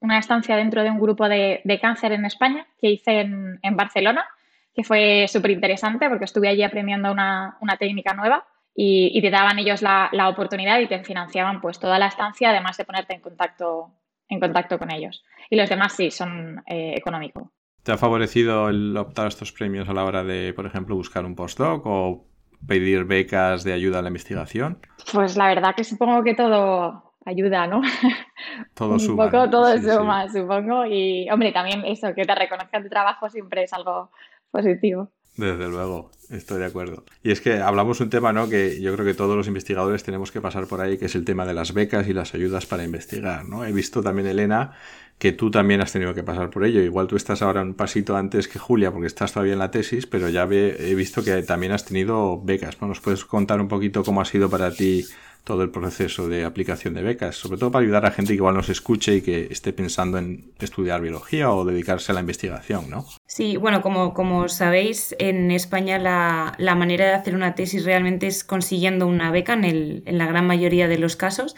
una 0.00 0.18
estancia 0.18 0.54
dentro 0.54 0.82
de 0.82 0.90
un 0.90 1.00
grupo 1.00 1.26
de, 1.26 1.62
cáncer 1.80 2.12
en 2.12 2.26
España 2.26 2.66
que 2.78 2.90
hice 2.90 3.20
en, 3.20 3.58
en 3.62 3.76
Barcelona 3.76 4.26
que 4.74 4.84
fue 4.84 5.26
súper 5.28 5.52
interesante 5.52 6.08
porque 6.08 6.24
estuve 6.24 6.48
allí 6.48 6.62
aprendiendo 6.62 7.12
una, 7.12 7.56
técnica 7.78 8.14
nueva 8.14 8.46
y, 8.74 9.20
te 9.20 9.30
daban 9.30 9.58
ellos 9.58 9.82
la, 9.82 10.28
oportunidad 10.28 10.80
y 10.80 10.88
te 10.88 11.02
financiaban 11.04 11.60
pues 11.60 11.78
toda 11.78 11.98
la 11.98 12.08
estancia, 12.08 12.50
además 12.50 12.76
de 12.76 12.84
ponerte 12.84 13.14
en 13.14 13.20
contacto, 13.20 13.92
en 14.28 14.40
contacto 14.40 14.78
con 14.78 14.90
ellos. 14.90 15.24
Y 15.48 15.56
los 15.56 15.68
demás 15.68 15.92
sí, 15.94 16.10
son 16.10 16.62
eh, 16.66 16.94
económicos. 16.96 17.44
¿Te 17.84 17.92
ha 17.92 17.98
favorecido 17.98 18.70
el 18.70 18.96
optar 18.96 19.26
a 19.26 19.28
estos 19.28 19.52
premios 19.52 19.88
a 19.88 19.92
la 19.92 20.04
hora 20.04 20.24
de, 20.24 20.52
por 20.54 20.66
ejemplo, 20.66 20.96
buscar 20.96 21.24
un 21.24 21.36
postdoc 21.36 21.84
o 21.84 22.26
pedir 22.66 23.04
becas 23.04 23.62
de 23.62 23.74
ayuda 23.74 23.98
a 23.98 24.02
la 24.02 24.08
investigación? 24.08 24.78
Pues 25.12 25.36
la 25.36 25.48
verdad 25.48 25.74
que 25.76 25.84
supongo 25.84 26.24
que 26.24 26.34
todo 26.34 27.14
ayuda, 27.26 27.66
¿no? 27.66 27.82
Todo 28.74 28.96
un 28.96 29.16
poco 29.16 29.48
todo 29.48 29.78
suma, 29.78 30.28
supongo. 30.28 30.84
Y, 30.86 31.28
hombre, 31.30 31.52
también 31.52 31.84
eso, 31.84 32.14
que 32.14 32.24
te 32.24 32.34
reconozcan 32.34 32.82
tu 32.82 32.88
trabajo 32.88 33.28
siempre 33.30 33.64
es 33.64 33.72
algo 33.72 34.10
positivo. 34.54 35.10
Desde 35.36 35.68
luego, 35.68 36.12
estoy 36.30 36.60
de 36.60 36.66
acuerdo. 36.66 37.04
Y 37.24 37.32
es 37.32 37.40
que 37.40 37.58
hablamos 37.58 38.00
un 38.00 38.08
tema, 38.08 38.32
¿no? 38.32 38.48
Que 38.48 38.80
yo 38.80 38.94
creo 38.94 39.04
que 39.04 39.14
todos 39.14 39.36
los 39.36 39.48
investigadores 39.48 40.04
tenemos 40.04 40.30
que 40.30 40.40
pasar 40.40 40.68
por 40.68 40.80
ahí, 40.80 40.96
que 40.96 41.06
es 41.06 41.16
el 41.16 41.24
tema 41.24 41.44
de 41.44 41.54
las 41.54 41.74
becas 41.74 42.06
y 42.06 42.12
las 42.12 42.34
ayudas 42.34 42.66
para 42.66 42.84
investigar, 42.84 43.44
¿no? 43.44 43.64
He 43.64 43.72
visto 43.72 44.00
también, 44.00 44.28
Elena, 44.28 44.74
que 45.18 45.32
tú 45.32 45.50
también 45.50 45.80
has 45.80 45.90
tenido 45.90 46.14
que 46.14 46.22
pasar 46.22 46.50
por 46.50 46.64
ello. 46.64 46.80
Igual 46.80 47.08
tú 47.08 47.16
estás 47.16 47.42
ahora 47.42 47.62
un 47.62 47.74
pasito 47.74 48.16
antes 48.16 48.46
que 48.46 48.60
Julia, 48.60 48.92
porque 48.92 49.08
estás 49.08 49.32
todavía 49.32 49.54
en 49.54 49.58
la 49.58 49.72
tesis, 49.72 50.06
pero 50.06 50.28
ya 50.28 50.44
he 50.44 50.94
visto 50.94 51.24
que 51.24 51.42
también 51.42 51.72
has 51.72 51.84
tenido 51.84 52.40
becas, 52.40 52.80
¿no? 52.80 52.86
¿Nos 52.86 53.00
puedes 53.00 53.24
contar 53.24 53.60
un 53.60 53.66
poquito 53.66 54.04
cómo 54.04 54.20
ha 54.20 54.24
sido 54.24 54.48
para 54.48 54.70
ti 54.70 55.04
todo 55.44 55.62
el 55.62 55.70
proceso 55.70 56.26
de 56.26 56.44
aplicación 56.44 56.94
de 56.94 57.02
becas, 57.02 57.36
sobre 57.36 57.58
todo 57.58 57.70
para 57.70 57.84
ayudar 57.84 58.06
a 58.06 58.10
gente 58.10 58.30
que 58.30 58.36
igual 58.36 58.54
nos 58.54 58.70
escuche 58.70 59.16
y 59.16 59.20
que 59.20 59.48
esté 59.50 59.74
pensando 59.74 60.16
en 60.16 60.52
estudiar 60.58 61.02
biología 61.02 61.52
o 61.52 61.66
dedicarse 61.66 62.12
a 62.12 62.14
la 62.14 62.22
investigación, 62.22 62.88
¿no? 62.88 63.06
Sí, 63.26 63.58
bueno, 63.58 63.82
como, 63.82 64.14
como 64.14 64.48
sabéis, 64.48 65.14
en 65.18 65.50
España 65.50 65.98
la, 65.98 66.74
manera 66.74 67.04
de 67.06 67.12
hacer 67.12 67.34
una 67.34 67.54
tesis 67.54 67.84
realmente 67.84 68.26
es 68.26 68.42
consiguiendo 68.42 69.06
una 69.06 69.30
beca 69.30 69.52
en, 69.52 69.64
el, 69.64 70.02
en 70.06 70.16
la 70.16 70.26
gran 70.26 70.46
mayoría 70.46 70.88
de 70.88 70.96
los 70.96 71.14
casos. 71.14 71.54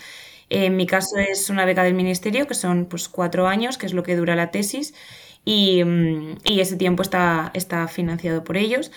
En 0.50 0.76
mi 0.76 0.87
caso 0.87 1.16
es 1.16 1.49
una 1.49 1.64
beca 1.64 1.85
del 1.85 1.95
ministerio, 1.95 2.49
que 2.49 2.55
son 2.55 2.87
pues 2.87 3.09
cuatro 3.09 3.47
años, 3.47 3.78
que 3.78 3.87
es 3.87 3.95
lo 3.95 4.02
que 4.02 4.16
dura 4.16 4.35
la 4.35 4.50
tesis, 4.50 4.95
y, 5.45 5.85
mm, 5.85 6.38
y 6.45 6.61
ese 6.61 6.76
tiempo 6.76 7.02
está, 7.02 7.52
está 7.55 7.87
financiado 7.87 8.43
por 8.43 8.57
ellos. 8.57 8.90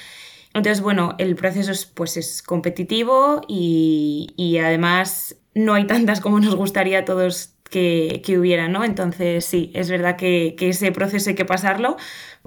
Entonces, 0.53 0.82
bueno, 0.82 1.15
el 1.20 1.36
proceso 1.36 1.72
es, 1.72 1.86
pues, 1.86 2.18
es 2.18 2.41
competitivo 2.41 3.41
y, 3.48 4.58
además 4.63 5.36
no 5.53 5.74
hay 5.74 5.86
tantas 5.88 6.22
como 6.22 6.39
nos 6.39 6.56
gustaría 6.56 7.00
a 7.00 7.06
todos 7.06 7.56
que, 7.69 8.38
hubiera, 8.38 8.67
¿no? 8.67 8.83
Entonces, 8.83 9.45
sí, 9.45 9.71
es 9.73 9.89
verdad 9.89 10.15
que, 10.15 10.55
ese 10.59 10.91
proceso 10.91 11.29
hay 11.29 11.35
que 11.35 11.45
pasarlo, 11.45 11.97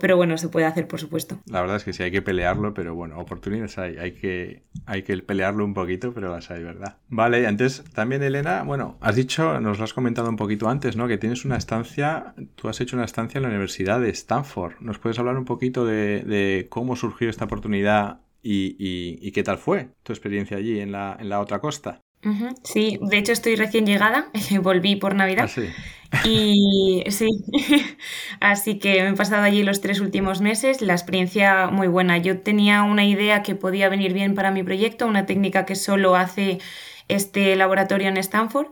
pero 0.01 0.17
bueno, 0.17 0.37
se 0.39 0.49
puede 0.49 0.67
hacer, 0.67 0.87
por 0.89 1.01
supuesto. 1.01 1.41
La 1.47 1.61
verdad 1.61 1.77
es 1.77 1.85
que 1.85 1.93
sí, 1.93 2.03
hay 2.03 2.11
que 2.11 2.23
pelearlo, 2.23 2.75
pero 2.75 2.95
bueno, 2.95 3.19
oportunidades 3.19 3.79
hay, 3.79 3.97
hay 3.99 4.13
que, 4.13 4.63
hay 4.87 5.03
que 5.03 5.17
pelearlo 5.19 5.65
un 5.65 5.75
poquito, 5.75 6.13
pero 6.13 6.33
las 6.33 6.51
hay, 6.51 6.63
¿verdad? 6.63 6.97
Vale, 7.09 7.47
antes 7.47 7.85
también, 7.95 8.23
Elena, 8.23 8.63
bueno, 8.63 8.99
has 9.01 9.17
dicho, 9.17 9.61
nos 9.61 9.79
lo 9.79 9.85
has 9.85 9.95
comentado 9.95 10.29
un 10.29 10.37
poquito 10.37 10.69
antes, 10.69 10.97
¿no? 10.97 11.09
Que 11.09 11.19
tienes 11.19 11.45
una 11.45 11.57
estancia, 11.57 12.35
tú 12.55 12.69
has 12.69 12.81
hecho 12.81 12.97
una 12.97 13.05
estancia 13.05 13.39
en 13.39 13.43
la 13.43 13.49
Universidad 13.49 14.01
de 14.01 14.11
Stanford. 14.11 14.75
¿Nos 14.81 14.99
puedes 14.99 15.19
hablar 15.19 15.37
un 15.37 15.45
poquito 15.45 15.85
de, 15.85 16.67
cómo 16.69 16.97
surgió 16.97 17.29
esta 17.29 17.45
oportunidad 17.45 18.21
y, 18.43 19.31
qué 19.33 19.43
tal 19.43 19.59
fue 19.59 19.91
tu 20.03 20.13
experiencia 20.13 20.57
allí 20.57 20.81
en 20.81 20.93
la, 20.93 21.17
en 21.19 21.29
la 21.29 21.41
otra 21.41 21.61
costa? 21.61 22.01
Sí, 22.63 22.99
de 23.03 23.19
hecho 23.19 23.33
estoy 23.33 23.57
recién 23.57 23.87
llegada, 23.87 24.31
volví 24.63 24.97
por 24.97 25.15
Navidad. 25.15 25.51
Ah, 26.13 26.23
y 26.25 27.05
sí, 27.11 27.29
así 28.41 28.79
que 28.79 29.03
me 29.03 29.09
he 29.11 29.15
pasado 29.15 29.43
allí 29.43 29.63
los 29.63 29.81
tres 29.81 30.01
últimos 30.01 30.41
meses, 30.41 30.83
la 30.83 30.93
experiencia 30.93 31.69
muy 31.69 31.89
buena. 31.89 32.19
Yo 32.19 32.41
tenía 32.41 32.83
una 32.83 33.05
idea 33.05 33.43
que 33.43 33.55
podía 33.55 33.89
venir 33.89 34.13
bien 34.13 34.35
para 34.35 34.51
mi 34.51 34.63
proyecto, 34.63 35.07
una 35.07 35.27
técnica 35.27 35.65
que 35.67 35.75
solo 35.75 36.15
hace 36.15 36.59
este 37.09 37.57
laboratorio 37.57 38.09
en 38.09 38.17
Stanford, 38.19 38.69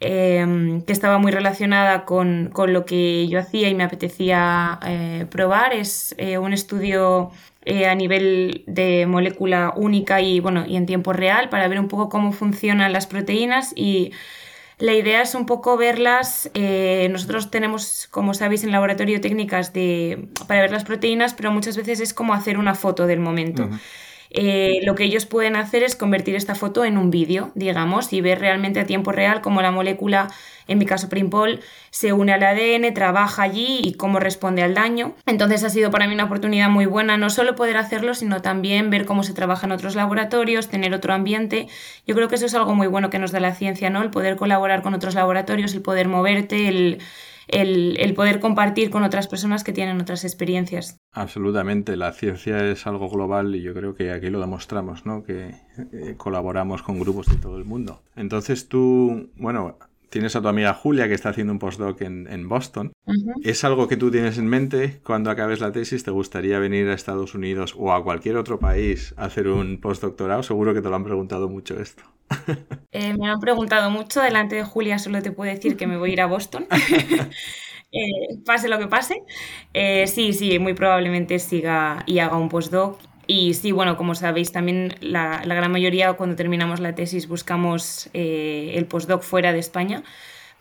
em, 0.00 0.82
que 0.82 0.92
estaba 0.92 1.18
muy 1.18 1.32
relacionada 1.32 2.04
con, 2.04 2.50
lo 2.66 2.84
que 2.84 3.28
yo 3.28 3.38
hacía 3.38 3.68
y 3.68 3.74
me 3.74 3.84
apetecía 3.84 4.78
eh, 4.86 5.26
probar. 5.30 5.72
Es 5.72 6.14
eh, 6.18 6.38
un 6.38 6.52
estudio 6.52 7.30
eh, 7.64 7.86
a 7.86 7.94
nivel 7.94 8.64
de 8.66 9.06
molécula 9.06 9.72
única 9.76 10.20
y, 10.20 10.40
bueno, 10.40 10.64
y 10.66 10.76
en 10.76 10.86
tiempo 10.86 11.12
real 11.12 11.48
para 11.48 11.68
ver 11.68 11.78
un 11.78 11.88
poco 11.88 12.08
cómo 12.08 12.32
funcionan 12.32 12.92
las 12.92 13.06
proteínas 13.06 13.72
y 13.76 14.12
la 14.78 14.94
idea 14.94 15.22
es 15.22 15.36
un 15.36 15.46
poco 15.46 15.76
verlas. 15.76 16.50
Eh, 16.54 17.08
nosotros 17.12 17.52
tenemos, 17.52 18.08
como 18.10 18.34
sabéis, 18.34 18.64
en 18.64 18.72
laboratorio 18.72 19.20
técnicas 19.20 19.72
de, 19.72 20.28
para 20.48 20.62
ver 20.62 20.72
las 20.72 20.82
proteínas, 20.82 21.34
pero 21.34 21.52
muchas 21.52 21.76
veces 21.76 22.00
es 22.00 22.12
como 22.12 22.34
hacer 22.34 22.58
una 22.58 22.74
foto 22.74 23.06
del 23.06 23.20
momento. 23.20 23.70
Eh, 24.34 24.80
lo 24.84 24.94
que 24.94 25.04
ellos 25.04 25.26
pueden 25.26 25.56
hacer 25.56 25.82
es 25.82 25.94
convertir 25.94 26.36
esta 26.36 26.54
foto 26.54 26.84
en 26.84 26.96
un 26.96 27.10
vídeo, 27.10 27.52
digamos, 27.54 28.12
y 28.12 28.20
ver 28.20 28.40
realmente 28.40 28.80
a 28.80 28.86
tiempo 28.86 29.12
real 29.12 29.42
cómo 29.42 29.60
la 29.60 29.70
molécula, 29.70 30.30
en 30.68 30.78
mi 30.78 30.86
caso 30.86 31.10
Primpol, 31.10 31.60
se 31.90 32.14
une 32.14 32.32
al 32.32 32.42
ADN, 32.42 32.94
trabaja 32.94 33.42
allí 33.42 33.80
y 33.82 33.94
cómo 33.94 34.20
responde 34.20 34.62
al 34.62 34.74
daño. 34.74 35.14
Entonces 35.26 35.64
ha 35.64 35.70
sido 35.70 35.90
para 35.90 36.06
mí 36.06 36.14
una 36.14 36.24
oportunidad 36.24 36.70
muy 36.70 36.86
buena 36.86 37.18
no 37.18 37.28
solo 37.28 37.54
poder 37.54 37.76
hacerlo, 37.76 38.14
sino 38.14 38.40
también 38.40 38.88
ver 38.88 39.04
cómo 39.04 39.22
se 39.22 39.34
trabaja 39.34 39.66
en 39.66 39.72
otros 39.72 39.94
laboratorios, 39.96 40.68
tener 40.68 40.94
otro 40.94 41.12
ambiente. 41.12 41.68
Yo 42.06 42.14
creo 42.14 42.28
que 42.28 42.36
eso 42.36 42.46
es 42.46 42.54
algo 42.54 42.74
muy 42.74 42.86
bueno 42.86 43.10
que 43.10 43.18
nos 43.18 43.32
da 43.32 43.40
la 43.40 43.54
ciencia, 43.54 43.90
¿no? 43.90 44.02
El 44.02 44.10
poder 44.10 44.36
colaborar 44.36 44.82
con 44.82 44.94
otros 44.94 45.14
laboratorios, 45.14 45.74
el 45.74 45.82
poder 45.82 46.08
moverte, 46.08 46.68
el 46.68 47.00
el, 47.48 48.14
poder 48.14 48.40
compartir 48.40 48.90
con 48.90 49.02
otras 49.02 49.28
personas 49.28 49.64
que 49.64 49.72
tienen 49.72 50.00
otras 50.00 50.24
experiencias. 50.24 50.98
Absolutamente, 51.12 51.96
la 51.96 52.12
ciencia 52.12 52.64
es 52.70 52.86
algo 52.86 53.08
global 53.08 53.54
y 53.54 53.62
yo 53.62 53.74
creo 53.74 53.94
que 53.94 54.12
aquí 54.12 54.30
lo 54.30 54.40
demostramos, 54.40 55.06
¿no? 55.06 55.22
Que 55.22 55.54
eh, 55.92 56.14
colaboramos 56.16 56.82
con 56.82 56.98
grupos 56.98 57.26
de 57.26 57.36
todo 57.36 57.56
el 57.56 57.64
mundo. 57.64 58.02
Entonces 58.16 58.68
tú, 58.68 59.30
bueno, 59.36 59.78
tienes 60.12 60.36
a 60.36 60.42
tu 60.42 60.48
amiga 60.48 60.74
Julia 60.74 61.08
que 61.08 61.14
está 61.14 61.30
haciendo 61.30 61.54
un 61.54 61.58
postdoc 61.58 62.02
en, 62.02 62.48
Boston. 62.48 62.92
¿Es 63.42 63.64
algo 63.64 63.88
que 63.88 63.96
tú 63.96 64.10
tienes 64.10 64.36
en 64.36 64.46
mente 64.46 65.00
cuando 65.02 65.30
acabes 65.30 65.60
la 65.60 65.72
tesis? 65.72 66.04
¿Te 66.04 66.10
gustaría 66.10 66.58
venir 66.58 66.86
a 66.88 66.92
Estados 66.92 67.34
Unidos 67.34 67.74
o 67.78 67.94
a 67.94 68.04
cualquier 68.04 68.36
otro 68.36 68.58
país 68.58 69.14
a 69.16 69.24
hacer 69.24 69.48
un 69.48 69.80
postdoctorado? 69.80 70.42
Seguro 70.42 70.74
que 70.74 70.82
te 70.82 70.90
lo 70.90 70.96
han 70.96 71.04
preguntado 71.04 71.48
mucho 71.48 71.80
esto. 71.80 72.04
Eh, 72.94 73.16
me 73.16 73.26
han 73.26 73.40
preguntado 73.40 73.88
mucho. 73.88 74.20
Delante 74.20 74.54
de 74.54 74.64
Julia 74.64 74.98
solo 74.98 75.22
te 75.22 75.32
puedo 75.32 75.50
decir 75.50 75.78
que 75.78 75.86
me 75.86 75.96
voy 75.96 76.10
a 76.10 76.12
ir 76.12 76.20
a 76.20 76.26
Boston. 76.26 76.66
Eh, 77.94 78.38
pase 78.46 78.70
lo 78.70 78.78
que 78.78 78.86
pase. 78.86 79.22
Eh, 79.74 80.06
sí, 80.06 80.32
sí, 80.32 80.58
muy 80.58 80.72
probablemente 80.72 81.38
siga 81.38 82.04
y 82.06 82.20
haga 82.20 82.38
un 82.38 82.48
postdoc. 82.48 82.98
Y 83.26 83.54
sí, 83.54 83.72
bueno, 83.72 83.96
como 83.96 84.14
sabéis, 84.14 84.52
también 84.52 84.94
la, 85.00 85.42
gran 85.44 85.70
mayoría 85.70 86.12
cuando 86.14 86.36
terminamos 86.36 86.80
la 86.80 86.94
tesis 86.94 87.28
buscamos 87.28 88.10
el 88.12 88.84
postdoc 88.86 89.22
fuera 89.22 89.52
de 89.52 89.58
España. 89.58 90.02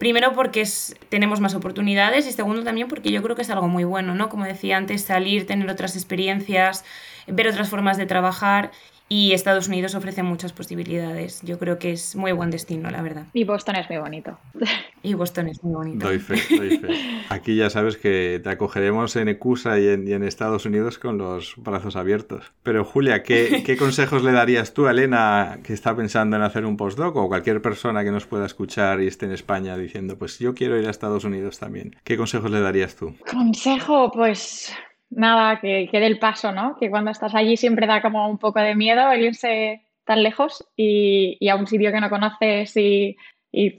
Primero 0.01 0.33
porque 0.33 0.67
tenemos 1.09 1.41
más 1.41 1.53
oportunidades 1.53 2.25
y 2.25 2.31
segundo 2.31 2.63
también 2.63 2.87
porque 2.87 3.11
yo 3.11 3.21
creo 3.21 3.35
que 3.35 3.43
es 3.43 3.51
algo 3.51 3.67
muy 3.67 3.83
bueno, 3.83 4.15
¿no? 4.15 4.29
Como 4.29 4.45
decía 4.45 4.77
antes, 4.77 5.03
salir, 5.03 5.45
tener 5.45 5.69
otras 5.69 5.95
experiencias, 5.95 6.83
ver 7.27 7.47
otras 7.47 7.69
formas 7.69 7.97
de 7.97 8.07
trabajar 8.07 8.71
y 9.11 9.33
Estados 9.33 9.67
Unidos 9.67 9.93
ofrece 9.93 10.23
muchas 10.23 10.53
posibilidades. 10.53 11.41
Yo 11.43 11.59
creo 11.59 11.77
que 11.77 11.91
es 11.91 12.15
muy 12.15 12.31
buen 12.31 12.49
destino, 12.49 12.89
la 12.89 13.01
verdad. 13.01 13.25
Y 13.33 13.43
Boston 13.43 13.75
es 13.75 13.89
muy 13.89 13.99
bonito. 13.99 14.37
Y 15.03 15.15
Boston 15.15 15.47
es 15.47 15.63
muy 15.63 15.73
bonito. 15.73 16.05
Doy 16.05 16.19
fe, 16.19 16.35
doy 16.55 16.77
fe. 16.77 16.89
Aquí 17.29 17.55
ya 17.55 17.71
sabes 17.71 17.97
que 17.97 18.39
te 18.43 18.49
acogeremos 18.51 19.15
en 19.15 19.29
ECUSA 19.29 19.79
y 19.79 19.87
en, 19.87 20.23
Estados 20.23 20.67
Unidos 20.67 20.99
con 20.99 21.17
los 21.17 21.55
brazos 21.57 21.95
abiertos. 21.95 22.51
Pero 22.61 22.85
Julia, 22.85 23.23
¿qué, 23.23 23.63
¿qué, 23.65 23.77
consejos 23.77 24.23
le 24.23 24.31
darías 24.31 24.75
tú 24.75 24.85
a 24.85 24.91
Elena 24.91 25.57
que 25.63 25.73
está 25.73 25.95
pensando 25.95 26.35
en 26.35 26.43
hacer 26.43 26.67
un 26.67 26.77
postdoc 26.77 27.15
o 27.15 27.27
cualquier 27.27 27.63
persona 27.63 28.03
que 28.03 28.11
nos 28.11 28.27
pueda 28.27 28.45
escuchar 28.45 29.01
y 29.01 29.07
esté 29.07 29.25
en 29.25 29.31
España 29.31 29.75
diciendo, 29.75 30.19
pues 30.19 30.37
yo 30.37 30.53
quiero 30.53 30.79
ir 30.79 30.85
a 30.85 30.91
Estados 30.91 31.23
Unidos 31.23 31.57
también? 31.57 31.95
¿Qué 32.03 32.15
consejos 32.15 32.51
le 32.51 32.61
darías 32.61 32.95
tú? 32.95 33.15
Consejo, 33.27 34.11
pues 34.11 34.71
nada, 35.11 35.59
que, 35.59 35.87
quede 35.91 36.07
el 36.07 36.19
paso, 36.19 36.51
¿no? 36.51 36.75
Que 36.79 36.89
cuando 36.89 37.11
estás 37.11 37.35
allí 37.35 37.57
siempre 37.57 37.85
da 37.85 38.01
como 38.01 38.27
un 38.29 38.37
poco 38.37 38.59
de 38.59 38.75
miedo 38.75 39.11
el 39.11 39.25
irse 39.25 39.83
tan 40.05 40.23
lejos 40.23 40.65
y, 40.75 41.47
a 41.47 41.55
un 41.55 41.67
sitio 41.67 41.91
que 41.91 42.01
no 42.01 42.09
conoces 42.09 42.75
y, 42.77 43.17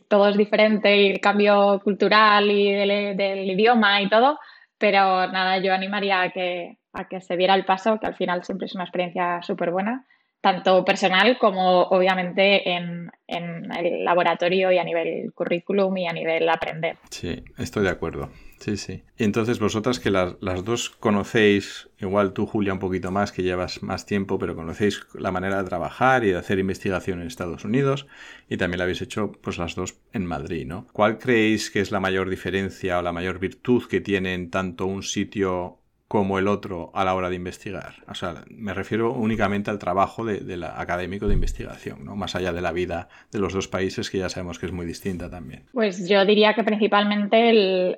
todo 0.08 0.28
es 0.28 0.36
diferente 0.36 0.94
y 0.94 1.10
el 1.12 1.20
cambio 1.20 1.80
cultural 1.82 2.50
y 2.50 2.72
del, 2.72 3.50
idioma 3.50 4.02
y 4.02 4.08
todo. 4.08 4.38
Pero 4.78 5.26
nada, 5.28 5.58
yo 5.58 5.72
animaría 5.72 6.22
a 6.22 6.30
que, 6.30 6.78
a 6.92 7.08
que 7.08 7.20
se 7.20 7.36
diera 7.36 7.54
el 7.54 7.64
paso, 7.64 7.98
que 7.98 8.06
al 8.06 8.16
final 8.16 8.44
siempre 8.44 8.66
es 8.66 8.74
una 8.74 8.84
experiencia 8.84 9.40
súper 9.42 9.70
buena, 9.70 10.04
tanto 10.42 10.84
personal 10.84 11.38
como 11.38 11.84
obviamente 11.84 12.68
en, 12.68 13.10
en 13.26 13.72
el 13.72 14.04
laboratorio 14.04 14.70
y 14.72 14.78
a 14.78 14.84
nivel 14.84 15.32
currículum 15.32 15.96
y 15.96 16.06
a 16.06 16.12
nivel 16.12 16.48
aprender. 16.48 16.96
Sí, 17.10 17.42
estoy 17.56 17.84
de 17.84 17.90
acuerdo. 17.90 18.28
Sí, 18.62 18.76
sí. 18.76 19.02
Y 19.18 19.24
entonces 19.24 19.58
vosotras 19.58 19.98
que 19.98 20.12
las, 20.12 20.36
dos 20.64 20.90
conocéis, 20.90 21.88
igual 21.98 22.32
tú 22.32 22.46
Julia 22.46 22.72
un 22.72 22.78
poquito 22.78 23.10
más, 23.10 23.32
que 23.32 23.42
llevas 23.42 23.82
más 23.82 24.06
tiempo, 24.06 24.38
pero 24.38 24.54
conocéis 24.54 25.04
la 25.14 25.32
manera 25.32 25.60
de 25.60 25.68
trabajar 25.68 26.22
y 26.22 26.28
de 26.28 26.36
hacer 26.36 26.60
investigación 26.60 27.20
en 27.20 27.26
Estados 27.26 27.64
Unidos 27.64 28.06
y 28.48 28.58
también 28.58 28.78
la 28.78 28.84
habéis 28.84 29.02
hecho 29.02 29.32
pues 29.32 29.58
las 29.58 29.74
dos 29.74 29.96
en 30.12 30.26
Madrid, 30.26 30.64
¿no? 30.64 30.86
¿Cuál 30.92 31.18
creéis 31.18 31.72
que 31.72 31.80
es 31.80 31.90
la 31.90 31.98
mayor 31.98 32.30
diferencia 32.30 33.00
o 33.00 33.02
la 33.02 33.12
mayor 33.12 33.40
virtud 33.40 33.82
que 33.88 34.00
tienen 34.00 34.48
tanto 34.48 34.86
un 34.86 35.02
sitio 35.02 35.81
como 36.12 36.38
el 36.38 36.46
otro 36.46 36.90
a 36.92 37.06
la 37.06 37.14
hora 37.14 37.30
de 37.30 37.36
investigar. 37.36 37.94
O 38.06 38.14
sea, 38.14 38.44
me 38.50 38.74
refiero 38.74 39.14
únicamente 39.14 39.70
al 39.70 39.78
trabajo 39.78 40.26
de, 40.26 40.62
académico 40.76 41.26
de 41.26 41.32
investigación, 41.32 42.04
¿no? 42.04 42.16
Más 42.16 42.34
allá 42.34 42.52
de 42.52 42.60
la 42.60 42.70
vida 42.70 43.08
de 43.30 43.38
los 43.38 43.54
dos 43.54 43.66
países 43.66 44.10
que 44.10 44.18
ya 44.18 44.28
sabemos 44.28 44.58
que 44.58 44.66
es 44.66 44.72
muy 44.72 44.84
distinta 44.84 45.30
también. 45.30 45.64
Pues 45.72 46.06
yo 46.06 46.26
diría 46.26 46.52
que 46.52 46.64
principalmente 46.64 47.48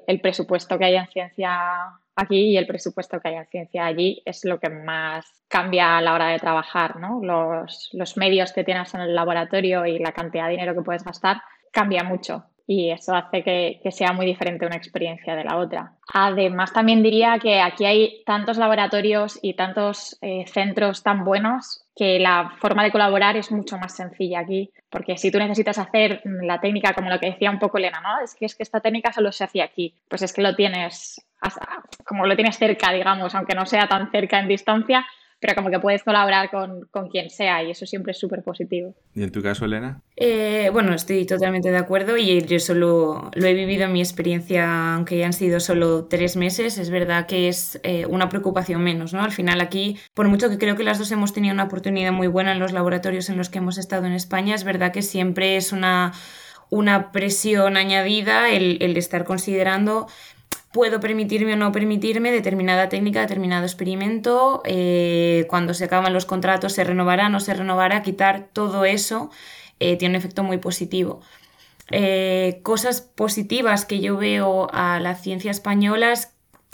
el, 0.07 0.21
presupuesto 0.21 0.79
que 0.79 0.85
hay 0.85 0.95
en 0.95 1.09
ciencia 1.09 1.59
aquí 2.15 2.53
y 2.53 2.57
el 2.57 2.69
presupuesto 2.69 3.19
que 3.19 3.31
hay 3.31 3.35
en 3.35 3.47
ciencia 3.49 3.85
allí 3.85 4.23
es 4.25 4.45
lo 4.45 4.61
que 4.61 4.71
más 4.71 5.27
cambia 5.49 5.99
a 5.99 6.01
la 6.01 6.15
hora 6.15 6.29
de 6.29 6.39
trabajar, 6.39 7.01
¿no? 7.01 7.19
Los, 7.21 7.91
los 7.95 8.17
medios 8.17 8.53
que 8.53 8.63
tienes 8.63 8.95
en 8.95 9.01
el 9.01 9.17
laboratorio 9.17 9.87
y 9.87 9.99
la 9.99 10.13
cantidad 10.13 10.45
de 10.45 10.53
dinero 10.53 10.77
que 10.77 10.83
puedes 10.83 11.03
gastar 11.03 11.43
cambia 11.73 12.05
mucho 12.05 12.45
y 12.67 12.91
eso 12.91 13.15
hace 13.15 13.43
que, 13.43 13.91
sea 13.91 14.13
muy 14.13 14.25
diferente 14.27 14.67
una 14.67 14.77
experiencia 14.77 15.37
de 15.37 15.45
la 15.45 15.59
otra. 15.59 15.93
Además, 16.13 16.73
también 16.73 17.03
diría 17.03 17.39
que 17.39 17.61
aquí 17.61 17.85
hay 17.85 18.23
tantos 18.25 18.57
laboratorios 18.57 19.39
y 19.43 19.55
tantos 19.55 20.17
eh, 20.23 20.45
centros 20.47 21.03
tan 21.03 21.25
buenos 21.25 21.85
que 21.95 22.19
la 22.19 22.53
forma 22.59 22.83
de 22.83 22.91
colaborar 22.91 23.37
es 23.37 23.53
mucho 23.53 23.79
más 23.79 23.95
sencilla 23.95 24.41
aquí, 24.41 24.73
porque 24.91 25.17
si 25.17 25.31
tú 25.31 25.39
necesitas 25.39 25.79
hacer 25.79 26.23
la 26.25 26.61
técnica, 26.61 26.95
como 26.95 27.11
lo 27.11 27.21
que 27.21 27.31
decía 27.31 27.51
un 27.51 27.59
poco 27.59 27.79
Elena, 27.79 28.01
¿no? 28.01 28.25
Es 28.25 28.35
que, 28.35 28.47
es 28.47 28.55
que 28.55 28.63
esta 28.63 28.81
técnica 28.81 29.13
solo 29.13 29.31
se 29.31 29.45
hacía 29.45 29.65
aquí, 29.65 29.95
pues 30.09 30.23
es 30.23 30.33
que 30.33 30.43
lo 30.43 30.57
tienes, 30.57 31.25
como 32.05 32.27
lo 32.27 32.35
tienes 32.35 32.57
cerca, 32.57 32.93
digamos, 32.93 33.35
aunque 33.35 33.55
no 33.55 33.67
sea 33.67 33.87
tan 33.87 34.11
cerca 34.11 34.41
en 34.41 34.49
distancia, 34.49 35.07
pero 35.45 35.57
como 35.57 35.69
que 35.69 35.79
puedes 35.79 36.03
colaborar 36.03 36.49
con, 36.51 37.09
quien 37.11 37.29
sea 37.29 37.63
y 37.63 37.71
eso 37.71 37.85
siempre 37.85 38.13
es 38.13 38.19
súper 38.19 38.43
positivo. 38.43 38.95
¿Y 39.15 39.25
en 39.25 39.31
tu 39.31 39.43
caso, 39.43 39.67
Elena? 39.67 40.01
Eh, 40.17 40.71
bueno, 40.73 40.95
estoy 40.95 41.27
totalmente 41.27 41.71
de 41.71 41.77
acuerdo 41.77 42.17
y 42.17 42.41
yo 42.47 42.59
solo 42.59 43.31
lo 43.35 43.47
he 43.47 43.53
vivido 43.53 43.85
en 43.85 43.93
mi 43.93 44.01
experiencia, 44.01 44.95
aunque 44.95 45.19
ya 45.19 45.27
han 45.27 45.35
sido 45.35 45.61
solo 45.61 46.07
tres 46.07 46.39
meses, 46.39 46.79
es 46.79 46.89
verdad 46.89 47.27
que 47.27 47.49
es 47.49 47.79
eh, 47.83 48.07
una 48.07 48.31
preocupación 48.31 48.83
menos, 48.83 49.13
¿no? 49.13 49.21
Al 49.21 49.33
final 49.33 49.61
aquí, 49.61 49.99
por 50.15 50.29
mucho 50.29 50.49
que 50.49 50.57
creo 50.57 50.77
que 50.77 50.83
las 50.83 50.99
dos 50.99 51.13
hemos 51.13 51.35
tenido 51.35 51.53
una 51.53 51.65
oportunidad 51.65 52.13
muy 52.13 52.27
buena 52.27 52.53
en 52.53 52.59
los 52.59 52.73
laboratorios 52.73 53.29
en 53.29 53.37
los 53.37 53.51
que 53.51 53.59
hemos 53.59 53.77
estado 53.77 54.07
en 54.07 54.15
España, 54.15 54.55
es 54.55 54.65
verdad 54.65 54.93
que 54.93 55.03
siempre 55.03 55.57
es 55.57 55.73
una 55.73 56.13
una 56.71 57.13
presión 57.13 57.77
añadida 57.77 58.49
el, 58.49 58.79
el, 58.81 58.97
estar 58.97 59.25
considerando 59.25 60.09
puedo 60.75 60.99
permitirme 60.99 61.53
o 61.53 61.57
no 61.57 61.71
permitirme 61.71 62.33
determinada 62.33 62.89
técnica, 62.89 63.21
determinado 63.21 63.65
experimento, 63.65 64.61
eh, 64.65 65.47
cuando 65.49 65.73
se 65.73 65.85
acaban 65.85 66.13
los 66.13 66.27
contratos 66.27 66.73
se 66.73 66.83
renovará, 66.83 67.29
no 67.29 67.39
se 67.39 67.55
renovará, 67.55 68.03
quitar 68.03 68.49
todo 68.53 68.85
eso 68.85 69.31
eh, 69.79 69.97
tiene 69.97 70.15
un 70.15 70.17
efecto 70.17 70.43
muy 70.43 70.59
positivo. 70.59 71.21
Eh, 71.93 72.59
cosas 72.65 73.03
positivas 73.03 73.85
que 73.85 74.01
yo 74.01 74.17
veo 74.17 74.67
a 74.73 74.99
la 74.99 75.15
ciencia 75.15 75.53
española 75.53 76.13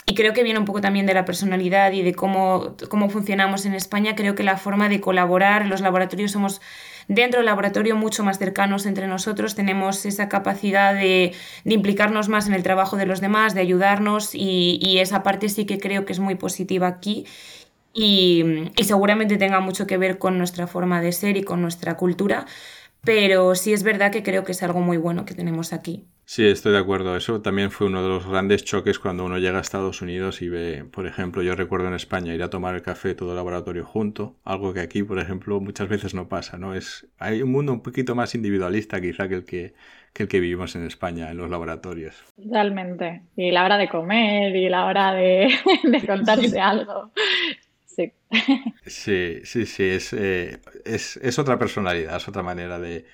y 0.07 0.15
creo 0.15 0.33
que 0.33 0.45
viene 0.45 0.59
un 0.59 0.65
poco 0.65 0.81
también 0.81 1.05
de 1.05 1.13
la 1.13 1.27
personalidad 1.27 1.93
y 1.93 2.01
de 2.01 2.15
cómo, 2.15 2.77
cómo 2.89 3.11
funcionamos 3.11 3.67
en 3.67 3.75
España, 3.75 4.15
creo 4.15 4.35
que 4.35 4.45
la 4.45 4.57
forma 4.57 4.89
de 4.89 5.03
colaborar, 5.03 5.67
los 5.67 5.83
laboratorios 5.83 6.33
somos 6.33 6.63
dentro 7.11 7.41
del 7.41 7.47
laboratorio 7.47 7.97
mucho 7.97 8.23
más 8.23 8.39
cercanos 8.39 8.87
entre 8.87 9.09
nosotros, 9.09 9.57
tenemos 9.57 10.07
esa 10.07 10.29
capacidad 10.29 10.95
de, 10.95 11.35
implicarnos 11.65 12.29
más 12.29 12.47
en 12.47 12.55
el 12.55 12.63
trabajo 12.63 12.97
de 12.97 13.05
los 13.05 13.21
demás, 13.21 13.53
de 13.53 13.61
ayudarnos 13.61 14.31
y, 14.33 14.99
esa 15.01 15.23
parte 15.25 15.49
sí 15.49 15.67
que 15.67 15.81
creo 15.81 16.05
que 16.05 16.13
es 16.13 16.21
muy 16.21 16.37
positiva 16.37 16.87
aquí. 16.87 17.27
Y, 17.93 18.71
seguramente 18.85 19.37
tenga 19.39 19.59
mucho 19.59 19.89
que 19.89 19.99
ver 19.99 20.19
con 20.19 20.39
nuestra 20.39 20.69
forma 20.69 21.01
de 21.01 21.11
ser 21.11 21.37
y 21.37 21.43
con 21.43 21.61
nuestra 21.61 21.97
cultura, 21.97 22.47
pero 23.03 23.55
sí 23.55 23.73
es 23.73 23.83
verdad 23.83 24.13
que 24.13 24.23
creo 24.23 24.45
que 24.45 24.53
es 24.53 24.63
algo 24.63 24.81
muy 24.81 24.97
bueno 24.97 25.25
que 25.25 25.35
tenemos 25.35 25.73
aquí. 25.73 26.07
Sí, 26.33 26.47
estoy 26.47 26.71
de 26.71 26.79
acuerdo. 26.79 27.17
Eso 27.17 27.43
también 27.43 27.73
fue 27.73 27.89
uno 27.89 28.05
de 28.05 28.09
los 28.09 28.25
grandes 28.25 28.65
choques 28.65 29.01
cuando 29.01 29.25
uno 29.25 29.39
llega 29.39 29.59
a 29.59 29.63
Estados 29.63 30.01
Unidos 30.01 30.43
y 30.43 30.49
ve, 30.49 30.85
por 30.85 31.09
ejemplo, 31.09 31.43
yo 31.43 31.57
recuerdo 31.57 31.89
en 31.89 31.95
España 31.95 32.33
ir 32.33 32.45
a 32.45 32.51
tomar 32.51 32.77
el 32.77 32.83
café 32.83 33.17
todo 33.17 33.31
el 33.31 33.37
laboratorio 33.37 33.85
junto, 33.85 34.37
algo 34.45 34.73
que 34.73 34.79
aquí, 34.79 35.03
por 35.03 35.19
ejemplo, 35.19 35.59
muchas 35.61 35.89
veces 35.89 36.15
no 36.15 36.29
pasa, 36.29 36.57
¿no? 36.57 36.73
Es, 36.77 37.09
hay 37.19 37.43
un 37.43 37.51
mundo 37.51 37.73
un 37.73 37.83
poquito 37.83 38.15
más 38.15 38.37
individualista 38.37 39.01
quizá 39.01 39.29
que 39.29 39.35
el 39.35 39.45
que, 39.45 39.75
que 40.13 40.23
el 40.23 40.29
que 40.29 40.39
vivimos 40.39 40.77
en 40.77 40.87
España, 40.87 41.33
en 41.33 41.39
los 41.39 41.51
laboratorios. 41.51 42.15
Realmente. 42.37 43.23
Y 43.35 43.51
la 43.51 43.65
hora 43.65 43.77
de 43.77 43.89
comer 43.89 44.55
y 44.55 44.69
la 44.69 44.87
hora 44.87 45.13
de, 45.13 45.53
de 45.83 46.07
contarse 46.07 46.61
algo. 46.61 47.11
Sí. 48.87 49.41
Sí, 49.45 49.67
sí, 49.67 49.85
es, 49.85 50.13
eh, 50.13 50.61
es, 50.85 51.17
es, 51.19 51.39
otra 51.39 51.59
personalidad, 51.59 52.17
es 52.17 52.29
otra 52.29 52.43
manera 52.43 52.79
de, 52.79 53.07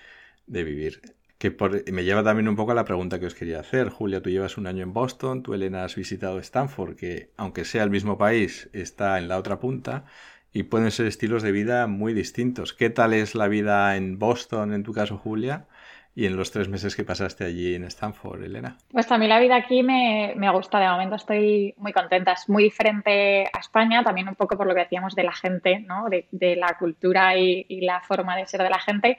de 0.47 0.65
vivir. 0.65 1.01
Que 1.39 1.57
me 1.93 2.05
lleva 2.05 2.25
también 2.25 2.49
un 2.49 2.57
poco 2.57 2.73
a 2.73 2.75
la 2.75 2.85
pregunta 2.85 3.21
que 3.21 3.27
os 3.27 3.35
quería 3.35 3.61
hacer. 3.61 3.91
Julia, 3.91 4.23
tú 4.23 4.31
llevas 4.31 4.59
un 4.59 4.67
año 4.67 4.83
en 4.83 4.93
Boston, 4.95 5.43
tú 5.43 5.55
Elena 5.55 5.85
has 5.85 5.97
visitado 5.97 6.39
Stanford, 6.41 6.97
que 6.97 7.33
aunque 7.37 7.65
sea 7.65 7.85
el 7.85 7.91
mismo 7.91 8.19
país, 8.19 8.71
está 8.73 9.19
en 9.19 9.29
la 9.29 9.39
otra 9.39 9.61
punta 9.61 10.07
y 10.53 10.65
pueden 10.65 10.91
ser 10.93 11.07
estilos 11.07 11.43
de 11.43 11.53
vida 11.53 11.87
muy 11.87 12.15
distintos. 12.15 12.73
¿Qué 12.75 12.91
tal 12.91 13.15
es 13.15 13.35
la 13.35 13.49
vida 13.49 13.97
en 13.97 14.19
Boston, 14.19 14.73
en 14.75 14.83
tu 14.85 14.93
caso, 14.93 15.19
Julia? 15.19 15.69
Y 16.17 16.27
en 16.27 16.37
los 16.37 16.51
tres 16.51 16.69
meses 16.69 16.97
que 16.97 17.05
pasaste 17.05 17.45
allí 17.45 17.77
en 17.77 17.85
Stanford, 17.85 18.43
Elena. 18.43 18.79
Pues 18.91 19.13
a 19.13 19.19
mí 19.19 19.29
la 19.29 19.39
vida 19.39 19.55
aquí 19.55 19.85
me, 19.85 20.35
gusta, 20.51 20.81
de 20.81 20.89
momento 20.89 21.15
estoy 21.15 21.75
muy 21.77 21.93
contenta. 21.93 22.33
Es 22.33 22.49
muy 22.49 22.65
diferente 22.65 23.47
a 23.53 23.61
España, 23.61 24.03
también 24.03 24.27
un 24.27 24.35
poco 24.35 24.57
por 24.57 24.67
lo 24.67 24.75
que 24.75 24.81
decíamos 24.81 25.15
de 25.15 25.23
la 25.23 25.33
gente, 25.33 25.79
¿no? 25.81 26.07
de, 26.09 26.57
la 26.57 26.75
cultura 26.79 27.37
y, 27.37 27.67
y, 27.69 27.83
la 27.83 28.01
forma 28.01 28.35
de 28.35 28.47
ser 28.47 28.63
de 28.63 28.71
la 28.71 28.81
gente 28.81 29.19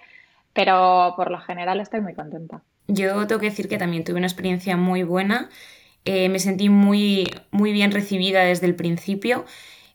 pero 0.58 1.14
por 1.16 1.30
lo 1.30 1.40
general 1.40 1.80
estoy 1.80 2.02
muy 2.02 2.16
contenta. 2.16 2.64
Yo 2.88 3.28
tengo 3.28 3.40
que 3.40 3.52
decir 3.52 3.70
que 3.70 3.78
también 3.78 4.04
tuve 4.04 4.18
una 4.18 4.26
experiencia 4.26 4.76
muy 4.76 5.04
buena, 5.04 5.50
eh, 6.04 6.30
me 6.30 6.40
sentí 6.40 6.70
muy, 6.70 7.30
muy 7.52 7.74
bien 7.74 7.92
recibida 7.92 8.42
desde 8.42 8.66
el 8.66 8.76
principio. 8.76 9.46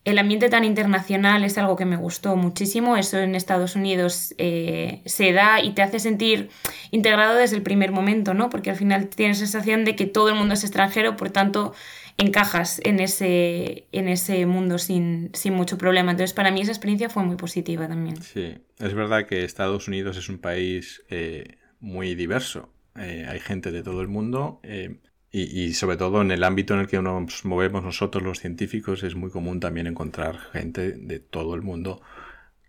El 0.05 0.19
ambiente 0.19 0.49
tan 0.49 0.65
internacional 0.65 1.45
es 1.45 1.59
algo 1.59 1.77
que 1.77 1.85
me 1.85 1.97
gustó 1.97 2.35
muchísimo. 2.35 2.97
Eso 2.97 3.19
en 3.19 3.37
Estados 3.37 3.77
Unidos 3.77 4.35
eh, 4.39 5.01
se 5.07 5.33
da 5.33 5.63
y 5.63 5.75
te 5.75 5.83
hace 5.83 6.01
sentir 6.01 6.51
integrado 6.91 7.37
desde 7.37 7.57
el 7.57 7.63
primer 7.63 7.93
momento, 7.93 8.35
¿no? 8.35 8.51
Porque 8.51 8.71
al 8.71 8.77
final 8.77 9.07
tienes 9.09 9.39
sensación 9.39 9.85
de 9.85 9.95
que 9.95 10.07
todo 10.07 10.29
el 10.29 10.35
mundo 10.35 10.55
es 10.55 10.65
extranjero, 10.65 11.17
por 11.17 11.31
tanto 11.31 11.73
encajas 12.19 12.81
en 12.85 13.01
ese, 13.01 13.87
en 13.93 14.09
ese 14.09 14.45
mundo 14.47 14.79
sin, 14.79 15.31
mucho 15.53 15.79
problema. 15.79 16.11
Entonces, 16.11 16.35
para 16.35 16.51
mí 16.51 16.61
esa 16.61 16.73
experiencia 16.73 17.09
fue 17.09 17.23
muy 17.23 17.37
positiva 17.37 17.87
también. 17.87 18.21
Sí, 18.23 18.59
es 18.79 18.95
verdad 18.95 19.27
que 19.27 19.45
Estados 19.45 19.87
Unidos 19.87 20.17
es 20.17 20.29
un 20.29 20.39
país 20.39 21.03
eh, 21.11 21.59
muy 21.79 22.15
diverso. 22.17 22.73
Eh, 22.97 23.25
hay 23.29 23.41
gente 23.41 23.71
de 23.71 23.83
todo 23.83 24.03
el 24.03 24.09
mundo 24.09 24.61
y, 25.35 25.73
sobre 25.73 25.97
todo 25.97 26.21
en 26.21 26.31
el 26.31 26.45
ámbito 26.45 26.75
en 26.75 26.81
el 26.81 26.87
que 26.87 27.01
nos 27.01 27.45
movemos 27.47 27.83
nosotros 27.83 28.23
los 28.23 28.39
científicos 28.39 29.03
es 29.03 29.15
muy 29.15 29.31
común 29.31 29.61
también 29.61 29.87
encontrar 29.87 30.37
gente 30.53 30.93
de 30.93 31.21
todo 31.21 31.55
el 31.55 31.63
mundo 31.63 32.03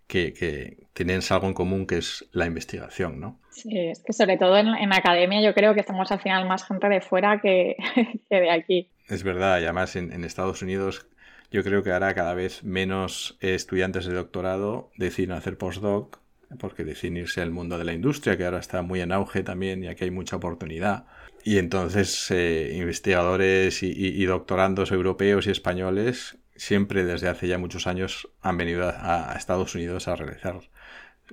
que, 0.06 0.32
que 0.32 0.86
tienen 0.94 1.20
algo 1.28 1.46
en 1.46 1.54
común 1.54 1.86
que 1.86 1.98
es 1.98 2.26
la 2.32 2.46
investigación, 2.46 3.20
¿no? 3.20 3.38
Sí, 3.50 3.78
es 3.78 4.00
que 4.00 4.12
sobre 4.14 4.38
todo 4.38 4.56
en, 4.56 4.68
en 4.68 4.92
academia 4.94 5.42
yo 5.42 5.54
creo 5.54 5.74
que 5.74 5.80
estamos 5.80 6.10
al 6.10 6.20
final 6.20 6.48
más 6.48 6.66
gente 6.66 6.88
de 6.88 7.00
fuera 7.02 7.40
que, 7.40 7.76
que 8.30 8.40
de 8.40 8.50
aquí. 8.50 8.88
Es 9.08 9.22
verdad, 9.22 9.60
y 9.60 9.64
además 9.64 9.94
en, 9.96 10.24
Estados 10.24 10.62
Unidos 10.62 11.06
yo 11.50 11.62
creo 11.62 11.82
que 11.82 11.92
ahora 11.92 12.14
cada 12.14 12.34
vez 12.34 12.64
menos 12.64 13.36
estudiantes 13.40 14.06
de 14.06 14.14
doctorado 14.14 14.90
deciden 14.96 15.32
hacer 15.32 15.58
postdoc 15.58 16.18
porque 16.58 16.84
deciden 16.84 17.16
irse 17.18 17.40
al 17.40 17.50
mundo 17.50 17.78
de 17.78 17.84
la 17.84 17.92
industria, 17.92 18.36
que 18.36 18.44
ahora 18.44 18.58
está 18.58 18.82
muy 18.82 19.00
en 19.00 19.12
auge 19.12 19.42
también 19.42 19.82
y 19.84 19.88
aquí 19.88 20.04
hay 20.04 20.10
mucha 20.10 20.36
oportunidad. 20.36 21.06
Y 21.44 21.58
entonces 21.58 22.30
eh, 22.30 22.72
investigadores 22.74 23.82
y, 23.82 24.24
doctorandos 24.24 24.92
europeos 24.92 25.46
y 25.46 25.50
españoles 25.50 26.38
siempre 26.56 27.04
desde 27.04 27.28
hace 27.28 27.48
ya 27.48 27.58
muchos 27.58 27.86
años 27.86 28.28
han 28.40 28.56
venido 28.56 28.88
a, 28.88 29.34
Estados 29.36 29.74
Unidos 29.74 30.08
a 30.08 30.16
realizar 30.16 30.60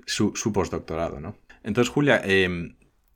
su, 0.06 0.34
postdoctorado. 0.54 1.20
¿no? 1.20 1.38
Entonces, 1.64 1.94
Julia, 1.94 2.22
em, 2.24 2.76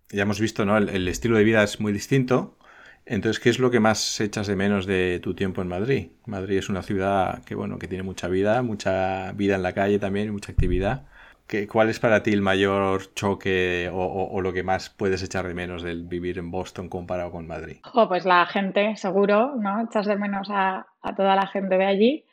ya 0.10 0.24
hemos 0.24 0.40
visto, 0.40 0.66
¿no? 0.66 0.78
El, 0.78 1.08
estilo 1.08 1.38
de 1.38 1.44
vida 1.44 1.64
es 1.64 1.80
muy 1.80 1.92
distinto. 1.92 2.58
Entonces, 3.06 3.42
¿qué 3.42 3.50
es 3.50 3.60
lo 3.60 3.70
que 3.70 3.80
más 3.80 4.20
echas 4.20 4.48
de 4.48 4.56
menos 4.56 4.86
de 4.86 5.20
tu 5.22 5.36
tiempo 5.36 5.62
en 5.62 5.68
Madrid? 5.68 6.08
Madrid 6.26 6.58
es 6.58 6.70
una 6.70 6.82
ciudad 6.82 7.44
que, 7.44 7.56
bueno, 7.56 7.78
que 7.78 7.88
tiene 7.88 8.04
mucha 8.04 8.28
vida, 8.28 8.62
mucha 8.62 9.32
vida 9.34 9.56
en 9.56 9.64
la 9.64 9.74
calle 9.74 10.00
también, 10.00 10.32
mucha 10.32 10.52
actividad. 10.52 11.06
¿Qué, 11.48 11.68
¿Cuál 11.68 11.90
es 11.90 12.00
para 12.00 12.24
ti 12.24 12.32
el 12.32 12.42
mayor 12.42 13.14
choque 13.14 13.90
o, 13.94 14.42
lo 14.42 14.52
que 14.54 14.64
más 14.64 14.90
puedes 14.90 15.22
echar 15.22 15.48
de 15.48 15.54
menos 15.54 15.84
del 15.84 16.04
vivir 16.04 16.40
en 16.40 16.50
Boston 16.50 16.90
comparado 16.90 17.32
con 17.32 17.46
Madrid? 17.46 17.78
pues 18.08 18.26
la 18.26 18.46
gente, 18.48 18.96
seguro, 18.96 19.56
¿no? 19.56 19.84
Echas 19.84 20.08
de 20.08 20.16
menos 20.16 20.48
a, 20.50 20.88
a 21.02 21.16
toda 21.16 21.36
la 21.36 21.48
gente 21.48 21.78
de 21.78 21.86
allí. 21.86 22.26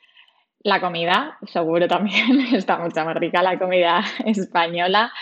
La 0.60 0.80
comida, 0.80 1.38
seguro 1.46 1.88
también, 1.88 2.40
está 2.54 2.78
mucho 2.78 3.04
más 3.04 3.16
rica 3.16 3.42
la 3.42 3.58
comida 3.58 4.02
española. 4.24 5.12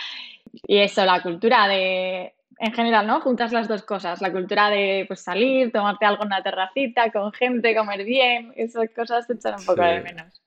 Y 0.67 0.77
eso, 0.77 1.03
la 1.05 1.21
cultura 1.21 1.67
de, 1.67 2.33
en 2.61 2.73
general, 2.73 3.07
¿no? 3.07 3.21
Juntas 3.21 3.51
las 3.51 3.67
dos 3.67 3.81
cosas, 3.81 4.21
la 4.21 4.31
cultura 4.31 4.69
de 4.69 5.05
pues, 5.07 5.21
salir, 5.21 5.71
tomarte 5.71 6.05
algo 6.05 6.21
en 6.21 6.27
una 6.27 6.43
terracita, 6.43 7.11
con 7.11 7.33
gente, 7.33 7.75
comer 7.75 8.03
bien, 8.03 8.53
esas 8.55 8.87
cosas 8.95 9.25
se 9.25 9.33
echan 9.33 9.55
un 9.59 9.65
poco 9.65 9.81
de 9.81 9.99
menos. 10.01 10.41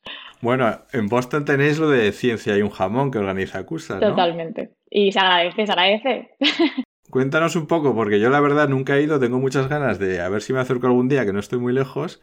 Bueno, 0.45 0.79
en 0.93 1.09
Boston 1.09 1.47
tenéis 1.47 1.79
lo 1.79 1.89
de 1.89 2.13
ciencia 2.13 2.55
y 2.55 2.61
un 2.61 2.69
jamón 2.69 3.11
que 3.11 3.17
organiza 3.17 3.65
CUSA, 3.65 3.95
¿no? 3.95 4.11
Totalmente. 4.11 4.75
Y 4.91 5.11
se 5.11 5.19
agradece, 5.19 5.65
se 5.65 5.73
agradece. 5.73 6.31
Cuéntanos 7.11 7.57
un 7.57 7.67
poco, 7.67 7.95
porque 7.95 8.21
yo 8.21 8.29
la 8.29 8.41
verdad 8.41 8.69
nunca 8.69 8.95
he 8.95 9.03
ido, 9.03 9.19
tengo 9.19 9.39
muchas 9.39 9.69
ganas 9.69 9.99
de 9.99 10.21
a 10.21 10.29
ver 10.29 10.43
si 10.43 10.53
me 10.53 10.61
acerco 10.61 10.87
algún 10.87 11.09
día, 11.09 11.25
que 11.25 11.33
no 11.33 11.41
estoy 11.41 11.61
muy 11.61 11.73
lejos. 11.73 12.21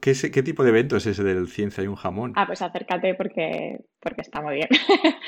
¿Qué, 0.00 0.42
tipo 0.42 0.64
de 0.64 0.70
evento 0.70 0.96
es 0.96 1.04
ese 1.04 1.22
del 1.22 1.46
Ciencia 1.48 1.84
y 1.84 1.86
un 1.86 1.96
jamón? 1.96 2.32
Ah, 2.34 2.46
pues 2.46 2.62
acércate 2.62 3.14
porque, 3.14 3.78
porque 4.00 4.22
está 4.22 4.40
muy 4.40 4.54
bien. 4.54 4.68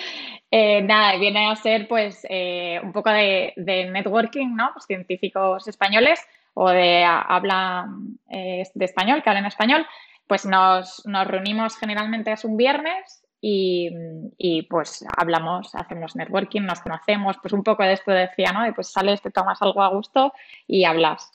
Eh, 0.52 0.80
nada, 0.80 1.18
viene 1.18 1.48
a 1.48 1.56
ser 1.56 1.88
pues 1.88 2.24
eh, 2.30 2.80
un 2.82 2.92
poco 2.92 3.10
de, 3.10 3.52
networking, 3.56 4.54
¿no? 4.54 4.70
Pues 4.72 4.86
científicos 4.86 5.66
españoles 5.66 6.24
o 6.54 6.70
de 6.70 7.04
habla 7.04 7.88
eh, 8.30 8.62
de 8.72 8.84
español, 8.84 9.22
que 9.22 9.28
hablan 9.28 9.46
español, 9.46 9.84
pues 10.26 10.44
nos, 10.46 11.02
nos, 11.06 11.26
reunimos 11.26 11.76
generalmente 11.76 12.32
es 12.32 12.44
un 12.44 12.56
viernes 12.56 13.22
y, 13.40 13.90
y, 14.38 14.62
pues 14.62 15.04
hablamos, 15.16 15.74
hacemos 15.74 16.16
networking, 16.16 16.62
nos 16.62 16.80
conocemos, 16.80 17.36
pues 17.40 17.52
un 17.52 17.62
poco 17.62 17.82
de 17.82 17.92
esto 17.92 18.10
decía, 18.10 18.52
¿no? 18.52 18.64
De 18.64 18.72
pues 18.72 18.88
sales, 18.88 19.22
te 19.22 19.30
tomas 19.30 19.60
algo 19.62 19.82
a 19.82 19.88
gusto 19.88 20.32
y 20.66 20.84
hablas. 20.84 21.30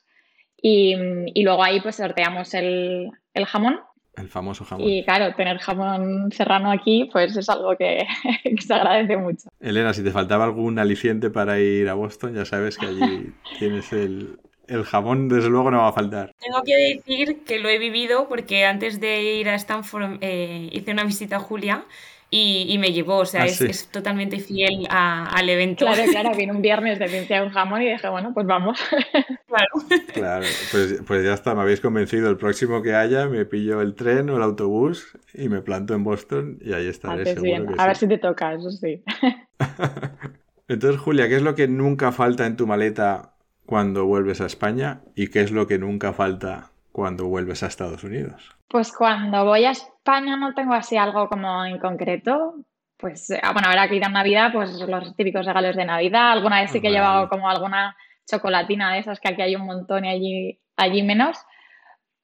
Y, 0.62 0.95
y 1.34 1.43
luego 1.43 1.63
ahí 1.63 1.80
pues 1.80 1.95
sorteamos 1.95 2.54
el, 2.54 3.12
el 3.34 3.45
jamón. 3.45 3.80
El 4.15 4.27
famoso 4.27 4.65
jamón. 4.65 4.88
Y 4.88 5.06
claro, 5.06 5.34
tener 5.36 5.58
jamón 5.60 6.32
serrano 6.32 6.69
aquí, 6.69 7.10
pues 7.12 7.36
es 7.38 7.49
algo 7.49 7.77
que, 7.77 8.06
se 8.60 8.73
agradece 8.73 9.15
mucho. 9.17 9.49
Elena, 9.60 9.93
si 9.93 10.04
te 10.04 10.12
faltaba 10.12 10.43
algún 10.43 10.80
aliciente 10.80 11.30
para 11.30 11.60
ir 11.60 11.88
a 11.88 11.93
Boston, 11.93 12.34
ya 12.34 12.45
sabes 12.45 12.77
que 12.77 12.88
allí 12.88 13.34
tienes 13.60 13.93
el, 13.93 14.38
el 14.71 14.86
jamón 14.86 15.27
desde 15.27 15.49
luego 15.49 15.69
no 15.69 15.79
va 15.79 15.89
a 15.89 15.93
faltar. 15.93 16.34
Tengo 16.39 16.63
que 16.63 16.75
decir 16.75 17.43
que 17.43 17.60
lo 17.60 17.67
he 17.69 17.77
vivido 17.77 18.27
porque 18.29 18.65
antes 18.65 19.01
de 19.01 19.21
ir 19.21 19.49
a 19.49 19.55
Stanford 19.55 20.17
eh, 20.21 20.69
hice 20.71 20.91
una 20.91 21.03
visita 21.03 21.36
a 21.36 21.39
Julia 21.39 21.84
y, 22.34 22.77
me 22.79 22.93
llevó, 22.93 23.17
o 23.17 23.25
sea, 23.25 23.41
ah, 23.41 23.45
es, 23.45 23.89
totalmente 23.89 24.39
fiel 24.39 24.88
al 24.89 25.49
evento. 25.49 25.86
Claro, 25.86 26.03
claro, 26.12 26.31
vine 26.34 26.53
un 26.53 26.62
viernes 26.62 26.97
de 26.97 27.10
ciencia 27.10 27.43
un 27.43 27.49
jamón 27.49 27.81
y 27.81 27.91
dije, 27.91 28.07
bueno, 28.07 28.31
pues 28.34 28.47
vamos. 28.47 28.79
Claro. 29.51 29.67
Claro, 30.13 30.45
pues, 30.71 31.01
pues 31.05 31.25
ya 31.25 31.34
está, 31.34 31.53
me 31.53 31.60
habéis 31.60 31.81
convencido. 31.81 32.29
El 32.29 32.38
próximo 32.38 32.81
que 32.81 32.95
haya, 32.95 33.27
me 33.27 33.43
pillo 33.43 33.81
el 33.81 33.95
tren 33.95 34.29
o 34.29 34.38
el 34.38 34.43
autobús 34.43 35.17
y 35.34 35.49
me 35.49 35.62
planto 35.62 35.93
en 35.93 36.05
Boston 36.05 36.57
y 36.62 36.71
ahí 36.71 36.88
estaré. 36.88 37.25
Seguro 37.25 37.41
bien. 37.41 37.67
a 37.77 37.86
ver 37.86 37.97
si 37.97 38.07
te 38.07 38.17
toca, 38.17 38.53
eso 38.53 38.71
sí. 38.71 39.03
Entonces, 40.69 41.01
Julia, 41.01 41.27
¿qué 41.27 41.36
es 41.36 41.41
lo 41.41 41.53
que 41.53 41.67
nunca 41.67 42.13
falta 42.13 42.45
en 42.45 42.55
tu 42.55 42.65
maleta 42.65 43.34
cuando 43.71 44.05
vuelves 44.05 44.41
a 44.41 44.47
España 44.47 44.99
y 45.15 45.29
qué 45.29 45.39
es 45.39 45.51
lo 45.53 45.65
que 45.65 45.79
nunca 45.79 46.12
falta 46.12 46.71
cuando 46.91 47.27
vuelves 47.27 47.63
a 47.63 47.67
Estados 47.67 48.03
Unidos? 48.03 48.53
Pues 48.67 48.91
cuando 48.91 49.45
voy 49.45 49.63
a 49.63 49.71
España 49.71 50.36
no 50.36 50.53
tengo 50.53 50.73
así 50.73 50.97
algo 50.97 51.29
como 51.29 51.63
en 51.63 51.79
concreto. 51.79 52.65
Pues, 52.97 53.29
eh, 53.29 53.39
bueno, 53.53 53.69
ahora 53.69 53.88
que 53.88 53.95
ir 53.95 54.03
a 54.03 54.10
Navidad, 54.10 54.51
pues 54.51 54.73
los 54.73 55.15
típicos 55.15 55.45
regalos 55.45 55.77
de 55.77 55.86
Navidad. 55.86 56.34
Alguna 56.34 56.60
vez 56.60 56.71
sí 56.71 56.81
que 56.81 56.89
he 56.89 56.91
llevado 56.91 57.29
como 57.29 57.49
alguna 57.49 57.95
chocolatina 58.29 58.91
de 58.91 58.99
esas 58.99 59.21
que 59.21 59.29
aquí 59.29 59.41
hay 59.41 59.55
un 59.55 59.65
montón 59.65 60.03
y 60.03 60.10
allí, 60.10 60.60
allí 60.75 61.01
menos. 61.01 61.38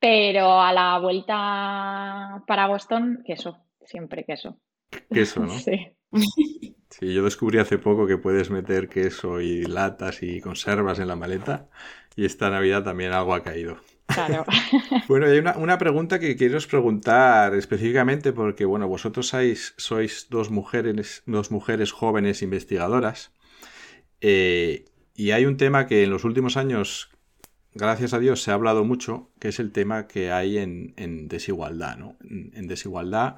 Pero 0.02 0.60
a 0.60 0.74
la 0.74 1.00
vuelta 1.00 2.44
para 2.46 2.68
Boston, 2.68 3.24
queso, 3.26 3.58
siempre 3.86 4.26
queso. 4.26 4.60
Queso, 5.10 5.46
¿no? 5.46 5.54
Sí. 5.60 5.96
Sí, 6.90 7.14
yo 7.14 7.24
descubrí 7.24 7.60
hace 7.60 7.78
poco 7.78 8.08
que 8.08 8.18
puedes 8.18 8.50
meter 8.50 8.90
queso 8.90 9.42
y 9.42 9.64
latas 9.64 10.24
y 10.24 10.42
conservas 10.42 11.00
en 11.00 11.08
la 11.08 11.16
maleta 11.16 11.70
y 12.16 12.26
esta 12.26 12.50
Navidad 12.50 12.84
también 12.84 13.14
algo 13.14 13.34
ha 13.34 13.44
caído. 13.44 13.78
Claro. 14.08 14.46
bueno, 15.08 15.28
hay 15.28 15.40
una, 15.40 15.78
pregunta 15.78 16.20
que 16.20 16.38
quiero 16.38 16.58
preguntar 16.70 17.54
específicamente 17.56 18.32
porque, 18.32 18.66
bueno, 18.66 18.88
vosotros 18.88 19.28
sois, 19.28 19.74
sois 19.78 20.28
dos, 20.30 20.50
mujeres, 20.50 21.24
dos 21.26 21.52
mujeres 21.52 21.92
jóvenes 21.92 22.42
investigadoras 22.42 23.32
eh, 24.22 24.86
y 25.16 25.32
hay 25.32 25.46
un 25.46 25.58
tema 25.58 25.88
que 25.88 26.04
en 26.04 26.10
los 26.10 26.24
últimos 26.24 26.58
años, 26.58 27.10
gracias 27.74 28.14
a 28.14 28.20
Dios, 28.20 28.42
se 28.42 28.52
ha 28.52 28.54
hablado 28.54 28.84
mucho, 28.84 29.32
que 29.40 29.50
es 29.50 29.60
el 29.60 29.72
tema 29.72 30.08
que 30.08 30.32
hay 30.32 30.58
en, 30.58 31.28
desigualdad, 31.28 31.98
¿no? 31.98 32.18
En, 32.22 32.68
desigualdad 32.68 33.38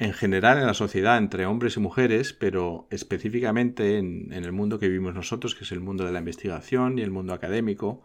en 0.00 0.14
general 0.14 0.56
en 0.56 0.66
la 0.66 0.72
sociedad 0.72 1.18
entre 1.18 1.44
hombres 1.44 1.76
y 1.76 1.80
mujeres, 1.80 2.32
pero 2.32 2.88
específicamente 2.90 3.98
en, 3.98 4.32
el 4.32 4.50
mundo 4.50 4.78
que 4.78 4.88
vivimos 4.88 5.14
nosotros, 5.14 5.54
que 5.54 5.64
es 5.64 5.72
el 5.72 5.80
mundo 5.80 6.06
de 6.06 6.12
la 6.12 6.20
investigación 6.20 6.98
y 6.98 7.02
el 7.02 7.10
mundo 7.10 7.34
académico 7.34 8.02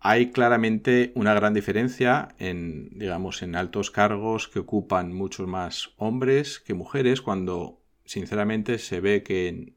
hay 0.00 0.30
claramente 0.30 1.12
una 1.14 1.32
gran 1.32 1.54
diferencia 1.54 2.28
en, 2.38 2.90
digamos, 2.98 3.42
en 3.42 3.54
altos 3.56 3.90
cargos 3.90 4.48
que 4.48 4.58
ocupan 4.58 5.12
muchos 5.12 5.46
más 5.48 5.90
hombres 5.96 6.60
que 6.60 6.74
mujeres, 6.74 7.22
cuando 7.22 7.80
sinceramente 8.04 8.78
se 8.78 9.00
ve 9.00 9.22
que 9.22 9.74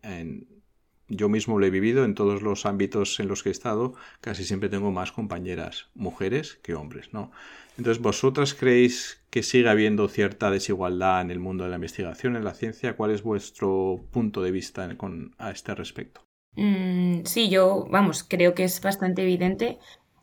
yo 1.08 1.30
mismo 1.30 1.58
lo 1.58 1.66
he 1.66 1.72
vivido 1.72 2.06
en 2.06 2.16
todos 2.16 2.42
los 2.42 2.66
ámbitos 2.66 3.20
en 3.20 3.28
los 3.28 3.44
que 3.44 3.50
he 3.50 3.52
estado, 3.52 3.94
casi 4.22 4.44
siempre 4.44 4.70
tengo 4.70 4.92
más 4.92 5.12
compañeras 5.12 5.90
mujeres 5.96 6.60
que 6.64 6.76
hombres, 6.76 7.14
¿no? 7.14 7.32
Entonces, 7.80 8.04
¿vosotras 8.04 8.54
creéis 8.54 9.24
que 9.30 9.42
sigue 9.42 9.70
habiendo 9.70 10.10
cierta 10.10 10.52
desigualdad 10.52 11.22
en 11.22 11.32
el 11.32 11.40
mundo 11.40 11.64
de 11.64 11.70
la 11.70 11.78
investigación, 11.78 12.36
en 12.36 12.44
la 12.44 12.54
ciencia? 12.54 12.98
¿Cuál 12.98 13.12
es 13.12 13.24
vuestro 13.24 14.06
punto 14.12 14.42
de 14.42 14.52
vista 14.52 14.90
a 15.38 15.52
este 15.52 15.74
respecto? 15.76 16.22
Mm, 16.58 17.22
sí, 17.24 17.48
yo, 17.48 17.88
vamos, 17.90 18.26
creo 18.26 18.54
que 18.54 18.66
es 18.66 18.82
bastante 18.82 19.22
evidente. 19.22 19.80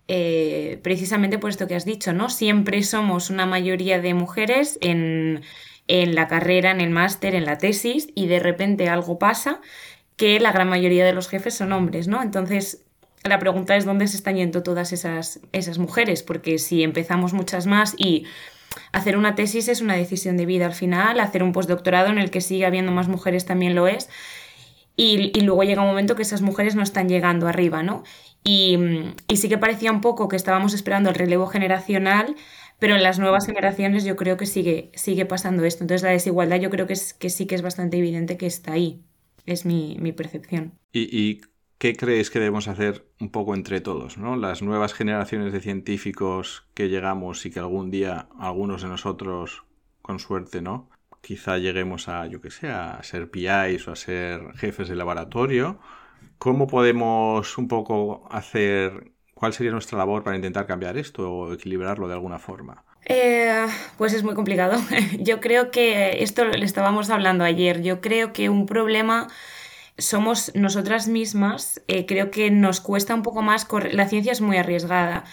Eh, 0.06 0.80
precisamente 0.82 1.38
por 1.38 1.48
esto 1.48 1.66
que 1.66 1.74
has 1.74 1.86
dicho, 1.86 2.12
¿no? 2.12 2.28
Siempre 2.28 2.82
somos 2.82 3.30
una 3.30 3.46
mayoría 3.46 4.02
de 4.02 4.12
mujeres 4.12 4.78
en, 4.82 5.40
la 5.88 6.28
carrera, 6.28 6.72
en 6.72 6.82
el 6.82 6.90
máster, 6.90 7.34
en 7.34 7.46
la 7.46 7.56
tesis, 7.56 8.08
y 8.14 8.26
de 8.26 8.38
repente 8.38 8.90
algo 8.90 9.18
pasa 9.18 9.62
que 10.16 10.40
la 10.40 10.52
gran 10.52 10.68
mayoría 10.68 11.06
de 11.06 11.14
los 11.14 11.28
jefes 11.28 11.54
son 11.54 11.72
hombres, 11.72 12.06
¿no? 12.06 12.22
Entonces, 12.22 12.85
la 13.28 13.38
pregunta 13.38 13.76
es 13.76 13.84
dónde 13.84 14.08
se 14.08 14.16
están 14.16 14.36
yendo 14.36 14.62
todas 14.62 14.92
esas, 14.92 15.40
esas 15.52 15.78
mujeres, 15.78 16.22
porque 16.22 16.58
si 16.58 16.82
empezamos 16.82 17.32
muchas 17.32 17.66
más 17.66 17.94
y 17.96 18.24
hacer 18.92 19.16
una 19.16 19.34
tesis 19.34 19.68
es 19.68 19.80
una 19.80 19.94
decisión 19.94 20.36
de 20.36 20.46
vida 20.46 20.66
al 20.66 20.74
final, 20.74 21.20
hacer 21.20 21.42
un 21.42 21.52
postdoctorado 21.52 22.08
en 22.08 22.18
el 22.18 22.30
que 22.30 22.40
sigue 22.40 22.66
habiendo 22.66 22.92
más 22.92 23.08
mujeres 23.08 23.46
también 23.46 23.74
lo 23.74 23.88
es, 23.88 24.08
y, 24.98 25.30
y, 25.38 25.42
luego 25.42 25.62
llega 25.62 25.82
un 25.82 25.88
momento 25.88 26.16
que 26.16 26.22
esas 26.22 26.40
mujeres 26.40 26.74
no 26.74 26.82
están 26.82 27.06
llegando 27.06 27.48
arriba, 27.48 27.82
¿no? 27.82 28.02
Y, 28.46 28.78
sí 29.34 29.48
que 29.48 29.58
parecía 29.58 29.90
un 29.90 30.00
poco 30.00 30.28
que 30.28 30.36
estábamos 30.36 30.72
esperando 30.72 31.10
el 31.10 31.16
relevo 31.16 31.48
generacional, 31.48 32.36
pero 32.78 32.94
en 32.94 33.02
las 33.02 33.18
nuevas 33.18 33.46
generaciones 33.46 34.04
yo 34.04 34.14
creo 34.14 34.36
que 34.36 34.46
sigue, 34.46 34.92
sigue 34.94 35.26
pasando 35.26 35.64
esto. 35.64 35.82
Entonces 35.82 36.04
la 36.04 36.10
desigualdad 36.10 36.60
yo 36.60 36.70
creo 36.70 36.86
que, 36.86 36.92
es, 36.92 37.12
que 37.12 37.28
sí 37.28 37.46
que 37.46 37.56
es 37.56 37.62
bastante 37.62 37.98
evidente 37.98 38.36
que 38.36 38.46
está 38.46 38.72
ahí. 38.72 39.02
Es 39.46 39.64
mi, 39.64 39.96
percepción. 40.16 40.78
¿Y, 40.92 41.40
qué 41.78 41.94
crees 41.96 42.30
que 42.30 42.38
debemos 42.38 42.68
hacer 42.68 43.06
un 43.20 43.30
poco 43.30 43.54
entre 43.54 43.80
todos? 43.80 44.18
¿no? 44.18 44.36
Las 44.36 44.62
nuevas 44.62 44.94
generaciones 44.94 45.52
de 45.52 45.60
científicos 45.60 46.66
que 46.74 46.88
llegamos 46.88 47.44
y 47.46 47.50
que 47.50 47.60
algún 47.60 47.90
día 47.90 48.28
algunos 48.38 48.82
de 48.82 48.88
nosotros, 48.88 49.64
con 50.02 50.18
suerte, 50.18 50.62
¿no? 50.62 50.90
Quizá 51.20 51.58
lleguemos 51.58 52.08
a, 52.08 52.26
yo 52.26 52.40
que 52.40 52.50
sé, 52.50 52.68
a 52.68 53.02
ser 53.02 53.30
PIs 53.30 53.88
o 53.88 53.92
a 53.92 53.96
ser 53.96 54.54
jefes 54.54 54.88
de 54.88 54.96
laboratorio 54.96 55.80
¿Cómo 56.38 56.66
podemos 56.66 57.56
un 57.56 57.68
poco 57.68 58.28
hacer, 58.30 59.12
cuál 59.34 59.52
sería 59.52 59.72
nuestra 59.72 59.98
labor 59.98 60.22
para 60.22 60.36
intentar 60.36 60.66
cambiar 60.66 60.98
esto 60.98 61.30
o 61.30 61.52
equilibrarlo 61.52 62.08
de 62.08 62.14
alguna 62.14 62.38
forma? 62.38 62.84
Eh, 63.06 63.66
pues 63.96 64.12
es 64.12 64.22
muy 64.22 64.34
complicado. 64.34 64.78
Yo 65.18 65.40
creo 65.40 65.70
que 65.70 66.22
esto 66.22 66.44
le 66.44 66.64
estábamos 66.64 67.08
hablando 67.10 67.44
ayer. 67.44 67.82
Yo 67.82 68.00
creo 68.00 68.32
que 68.32 68.50
un 68.50 68.66
problema 68.66 69.28
somos 69.98 70.52
nosotras 70.54 71.08
mismas. 71.08 71.82
Eh, 71.88 72.06
creo 72.06 72.30
que 72.30 72.50
nos 72.50 72.80
cuesta 72.80 73.14
un 73.14 73.22
poco 73.22 73.42
más. 73.42 73.66
La 73.92 74.08
ciencia 74.08 74.32
es 74.32 74.40
muy 74.40 74.56
arriesgada. 74.56 75.24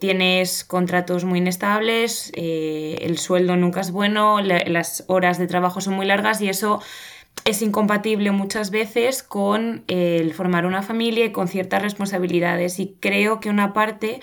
Tienes 0.00 0.64
contratos 0.64 1.24
muy 1.24 1.38
inestables, 1.38 2.32
eh, 2.34 2.98
el 3.02 3.16
sueldo 3.16 3.56
nunca 3.56 3.80
es 3.80 3.92
bueno, 3.92 4.40
las 4.40 5.04
horas 5.06 5.38
de 5.38 5.46
trabajo 5.46 5.80
son 5.80 5.94
muy 5.94 6.04
largas 6.04 6.40
y 6.42 6.48
eso 6.48 6.82
es 7.44 7.62
incompatible 7.62 8.32
muchas 8.32 8.70
veces 8.70 9.22
con 9.22 9.84
el 9.86 10.34
formar 10.34 10.66
una 10.66 10.82
familia 10.82 11.24
y 11.26 11.32
con 11.32 11.48
ciertas 11.48 11.82
responsabilidades. 11.82 12.80
Y 12.80 12.96
creo 13.00 13.40
que 13.40 13.50
una 13.50 13.72
parte 13.72 14.20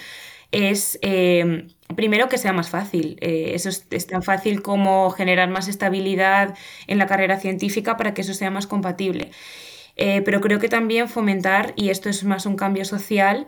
es, 0.51 0.99
eh, 1.01 1.67
primero, 1.95 2.27
que 2.29 2.37
sea 2.37 2.53
más 2.53 2.69
fácil. 2.69 3.17
Eh, 3.21 3.51
eso 3.53 3.69
es, 3.69 4.07
tan 4.07 4.23
fácil 4.23 4.61
como 4.61 5.09
generar 5.11 5.49
más 5.49 5.67
estabilidad 5.67 6.55
en 6.87 6.97
la 6.97 7.07
carrera 7.07 7.39
científica 7.39 7.97
para 7.97 8.13
que 8.13 8.21
eso 8.21 8.33
sea 8.33 8.51
más 8.51 8.67
compatible. 8.67 9.31
Eh, 9.95 10.21
pero 10.23 10.41
creo 10.41 10.59
que 10.59 10.69
también 10.69 11.09
fomentar, 11.09 11.73
y 11.75 11.89
esto 11.89 12.09
es 12.09 12.23
más 12.23 12.45
un 12.45 12.55
cambio 12.55 12.85
social, 12.85 13.47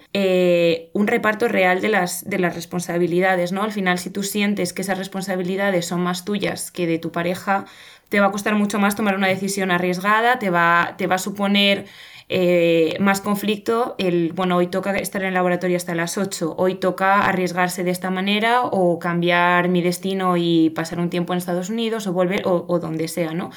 un 0.93 1.07
reparto 1.07 1.47
real 1.47 1.81
de 1.81 1.89
las, 1.89 2.29
de 2.29 2.39
las 2.39 2.55
responsabilidades, 2.55 3.51
¿no? 3.51 3.63
Al 3.63 3.71
final, 3.71 3.97
si 3.97 4.09
tú 4.09 4.23
sientes 4.23 4.73
que 4.73 4.81
esas 4.81 4.97
responsabilidades 4.97 5.85
son 5.85 6.01
más 6.01 6.25
tuyas 6.25 6.71
que 6.71 6.85
de 6.85 6.99
tu 6.99 7.11
pareja, 7.11 7.65
te 8.09 8.19
va 8.19 8.27
a 8.27 8.31
costar 8.31 8.55
mucho 8.55 8.77
más 8.77 8.95
tomar 8.95 9.15
una 9.15 9.27
decisión 9.27 9.71
arriesgada, 9.71 10.37
te 10.37 10.49
va, 10.51 10.93
te 10.97 11.07
va 11.07 11.15
a 11.15 11.17
suponer 11.17 11.85
eh, 12.29 12.95
más 12.99 13.21
conflicto 13.21 13.95
el, 13.97 14.33
bueno, 14.33 14.57
hoy 14.57 14.67
toca 14.67 14.95
estar 14.97 15.21
en 15.21 15.29
el 15.29 15.33
laboratorio 15.33 15.77
hasta 15.77 15.93
las 15.93 16.17
8, 16.17 16.55
hoy 16.57 16.75
toca 16.75 17.25
arriesgarse 17.25 17.83
de 17.83 17.91
esta 17.91 18.09
manera 18.11 18.61
o 18.63 18.99
cambiar 18.99 19.67
mi 19.69 19.81
destino 19.81 20.37
y 20.37 20.69
pasar 20.69 20.99
un 20.99 21.09
tiempo 21.09 21.33
en 21.33 21.37
Estados 21.37 21.69
Unidos 21.69 22.07
o 22.07 22.13
volver 22.13 22.43
o, 22.45 22.79
donde 22.79 23.07
sea, 23.07 23.33
¿no? 23.33 23.51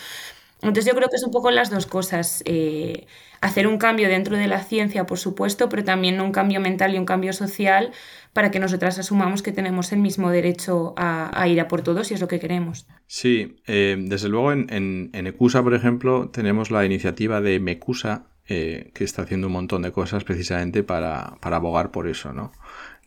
Entonces 0.71 0.91
yo 0.93 0.97
creo 0.97 1.09
que 1.09 1.17
es 1.17 1.25
un 1.25 1.31
poco 1.31 1.51
las 1.51 1.71
dos 1.71 1.87
cosas, 1.87 2.43
eh, 2.45 3.07
hacer 3.41 3.67
un 3.67 3.79
cambio 3.79 4.09
dentro 4.09 4.37
de 4.37 4.49
la 4.49 4.63
ciencia, 4.63 5.07
por 5.07 5.19
supuesto, 5.19 5.69
pero 5.69 5.85
también 5.85 6.21
un 6.21 6.33
cambio 6.33 6.61
mental 6.61 6.95
y 6.95 6.99
un 6.99 7.05
cambio 7.05 7.33
social 7.33 7.93
para 8.33 8.51
que 8.51 8.59
nosotras 8.59 8.99
asumamos 8.99 9.43
que 9.43 9.53
tenemos 9.53 9.93
el 9.93 10.01
mismo 10.01 10.31
derecho 10.31 10.95
a, 10.97 11.47
ir 11.49 11.61
a 11.61 11.69
por 11.69 11.83
todos 11.83 12.11
y 12.11 12.15
es 12.15 12.21
lo 12.21 12.29
que 12.29 12.41
queremos. 12.41 12.87
Sí, 13.07 13.57
eh, 13.67 13.97
desde 13.99 14.29
luego 14.29 14.53
en, 14.53 14.67
en, 15.13 15.27
ECUSA, 15.27 15.63
por 15.63 15.75
ejemplo, 15.75 16.31
tenemos 16.31 16.71
la 16.71 16.85
iniciativa 16.85 17.41
de 17.41 17.61
MECUSA, 17.61 18.27
eh, 18.49 18.91
que 18.95 19.05
está 19.05 19.23
haciendo 19.23 19.49
un 19.49 19.55
montón 19.55 19.83
de 19.83 19.91
cosas 19.93 20.23
precisamente 20.25 20.83
para, 20.83 21.37
para, 21.41 21.57
abogar 21.57 21.91
por 21.91 22.07
eso, 22.09 22.33
¿no? 22.33 22.53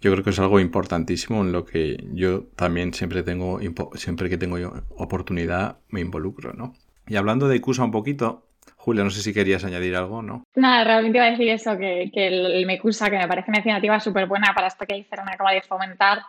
Yo 0.02 0.12
creo 0.12 0.24
que 0.24 0.32
es 0.32 0.40
algo 0.40 0.60
importantísimo 0.60 1.42
en 1.42 1.52
lo 1.52 1.66
que 1.66 2.06
yo 2.14 2.44
también 2.56 2.94
siempre 2.94 3.24
tengo, 3.24 3.60
siempre 3.96 4.30
que 4.30 4.38
tengo 4.38 4.58
oportunidad 4.90 5.78
me 5.90 6.02
involucro, 6.02 6.54
¿no? 6.54 6.74
Y 7.10 7.16
hablando 7.16 7.48
de 7.48 7.58
ECUSA 7.58 7.84
un 7.84 7.92
poquito, 7.92 8.44
Julia, 8.76 9.04
no 9.04 9.10
sé 9.10 9.22
si 9.22 9.34
querías 9.34 9.66
añadir 9.66 9.96
algo, 9.96 10.22
¿no? 10.22 10.44
Nada, 10.56 10.84
realmente 10.84 11.18
iba 11.18 11.26
a 11.26 11.32
decir 11.32 11.50
eso, 11.50 11.76
que, 11.76 12.12
el, 12.14 12.66
MECUSA, 12.68 13.10
que 13.10 13.18
me 13.18 13.28
parece 13.28 13.50
una 13.50 13.60
iniciativa 13.60 14.00
súper 14.00 14.28
buena 14.28 14.54
para 14.54 14.68
esto 14.68 14.86
que 14.86 14.96
hicieron, 14.96 15.26
como 15.36 15.50
de 15.50 15.62
fomentar 15.62 16.20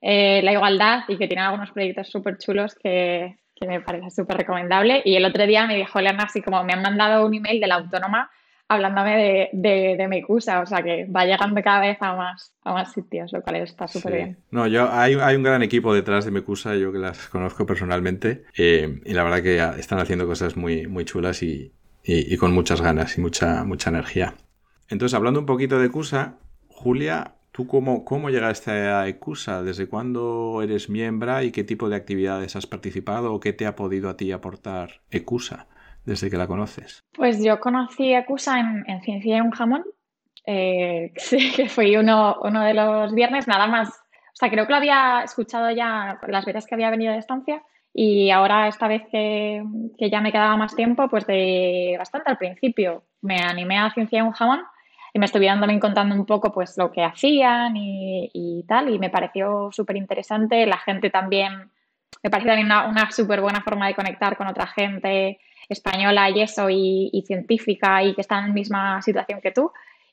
eh, 0.00 0.42
la 0.42 0.52
igualdad 0.52 1.04
y 1.06 1.16
que 1.16 1.28
tiene 1.28 1.42
algunos 1.42 1.70
proyectos 1.70 2.10
súper 2.10 2.36
chulos 2.38 2.74
que, 2.74 3.36
me 3.64 3.80
parece 3.80 4.10
súper 4.10 4.36
recomendable. 4.36 5.00
Y 5.04 5.14
el 5.14 5.24
otro 5.24 5.46
día 5.46 5.66
me 5.66 5.76
dijo 5.76 6.00
Leana 6.00 6.24
así 6.24 6.42
como 6.42 6.62
me 6.64 6.72
han 6.72 6.82
mandado 6.82 7.24
un 7.24 7.32
email 7.32 7.60
de 7.60 7.66
la 7.68 7.76
autónoma 7.76 8.28
hablándome 8.68 9.50
de, 9.52 9.96
de, 9.96 10.08
Mecusa, 10.08 10.60
o 10.60 10.66
sea 10.66 10.82
que 10.82 11.06
va 11.06 11.24
llegando 11.24 11.62
cada 11.62 11.80
vez 11.80 11.98
a 12.00 12.14
más, 12.14 12.54
a 12.62 12.72
más 12.72 12.92
sitios, 12.92 13.32
lo 13.32 13.42
cual 13.42 13.56
está 13.56 13.86
súper 13.86 14.12
bien. 14.12 14.38
No, 14.50 14.66
yo 14.66 14.90
hay, 14.90 15.14
hay, 15.14 15.36
un 15.36 15.42
gran 15.42 15.62
equipo 15.62 15.94
detrás 15.94 16.24
de 16.24 16.30
Mecusa, 16.30 16.74
yo 16.76 16.92
que 16.92 16.98
las 16.98 17.28
conozco 17.28 17.66
personalmente, 17.66 18.44
eh, 18.56 19.00
y 19.04 19.12
la 19.12 19.24
verdad 19.24 19.42
que 19.42 19.80
están 19.80 19.98
haciendo 19.98 20.26
cosas 20.26 20.56
muy, 20.56 20.86
muy 20.86 21.04
chulas 21.04 21.42
y, 21.42 21.72
y, 22.02 22.36
con 22.36 22.52
muchas 22.52 22.80
ganas 22.80 23.16
y 23.18 23.20
mucha, 23.20 23.64
mucha 23.64 23.90
energía. 23.90 24.34
Entonces, 24.88 25.14
hablando 25.14 25.40
un 25.40 25.46
poquito 25.46 25.78
de 25.78 25.86
ECUSA, 25.86 26.36
Julia, 26.68 27.34
¿tú 27.52 27.66
cómo, 27.66 28.04
cómo 28.04 28.30
llegaste 28.30 28.70
a 28.70 29.08
ECUSA? 29.08 29.62
¿Desde 29.62 29.88
cuándo 29.88 30.60
eres 30.62 30.88
miembro 30.88 31.42
y 31.42 31.50
qué 31.50 31.64
tipo 31.64 31.88
de 31.88 31.96
actividades 31.96 32.56
has 32.56 32.66
participado 32.66 33.32
o 33.32 33.40
qué 33.40 33.52
te 33.52 33.66
ha 33.66 33.76
podido 33.76 34.08
a 34.10 34.16
ti 34.16 34.32
aportar 34.32 35.00
ECUSA 35.10 35.66
desde 36.04 36.30
que 36.30 36.36
la 36.36 36.46
conoces? 36.46 37.02
Pues 37.12 37.42
yo 37.42 37.60
conocí 37.60 38.12
ECUSA 38.12 38.60
en, 38.60 38.84
en 38.86 39.02
Ciencia 39.02 39.36
y 39.36 39.40
un 39.40 39.50
Jamón, 39.50 39.84
eh, 40.46 41.12
que 41.56 41.68
fue 41.68 41.98
uno, 41.98 42.36
uno 42.42 42.62
de 42.62 42.74
los 42.74 43.14
viernes, 43.14 43.48
nada 43.48 43.66
más. 43.66 43.88
O 43.88 44.36
sea, 44.36 44.50
creo 44.50 44.66
que 44.66 44.72
lo 44.72 44.78
había 44.78 45.22
escuchado 45.24 45.70
ya 45.70 46.18
las 46.26 46.44
veces 46.44 46.66
que 46.66 46.74
había 46.74 46.90
venido 46.90 47.12
de 47.12 47.18
estancia 47.18 47.62
y 47.96 48.32
ahora, 48.32 48.66
esta 48.66 48.88
vez 48.88 49.02
que, 49.10 49.62
ya 50.00 50.20
me 50.20 50.32
quedaba 50.32 50.56
más 50.56 50.74
tiempo, 50.74 51.08
pues 51.08 51.26
de 51.28 51.94
bastante 51.96 52.28
al 52.28 52.38
principio, 52.38 53.04
me 53.22 53.36
animé 53.36 53.78
a 53.78 53.92
Ciencia 53.92 54.20
de 54.20 54.26
un 54.26 54.34
Jamón 54.34 54.62
y 55.12 55.20
me 55.20 55.26
estuvieron 55.26 55.60
también 55.60 55.78
contando 55.78 56.16
un 56.16 56.26
poco 56.26 56.52
pues 56.52 56.76
lo 56.76 56.90
que 56.90 57.04
hacían 57.04 57.76
y, 57.76 58.64
tal, 58.66 58.90
y 58.92 58.98
me 58.98 59.10
pareció 59.10 59.70
súper 59.70 59.96
interesante. 59.96 60.66
La 60.66 60.78
gente 60.78 61.08
también, 61.08 61.70
me 62.22 62.30
pareció 62.30 62.52
también 62.52 62.66
una, 62.66 63.10
súper 63.10 63.40
buena 63.40 63.62
forma 63.62 63.86
de 63.86 63.94
conectar 63.94 64.36
con 64.36 64.46
otra 64.46 64.66
gente 64.66 65.38
española 65.68 66.30
y 66.30 66.42
eso, 66.42 66.68
y, 66.70 67.24
científica, 67.26 68.02
y 68.02 68.14
que 68.14 68.20
está 68.20 68.38
en 68.38 68.48
la 68.48 68.54
misma 68.54 69.02
situación 69.02 69.40
que 69.40 69.50
tú. 69.50 69.72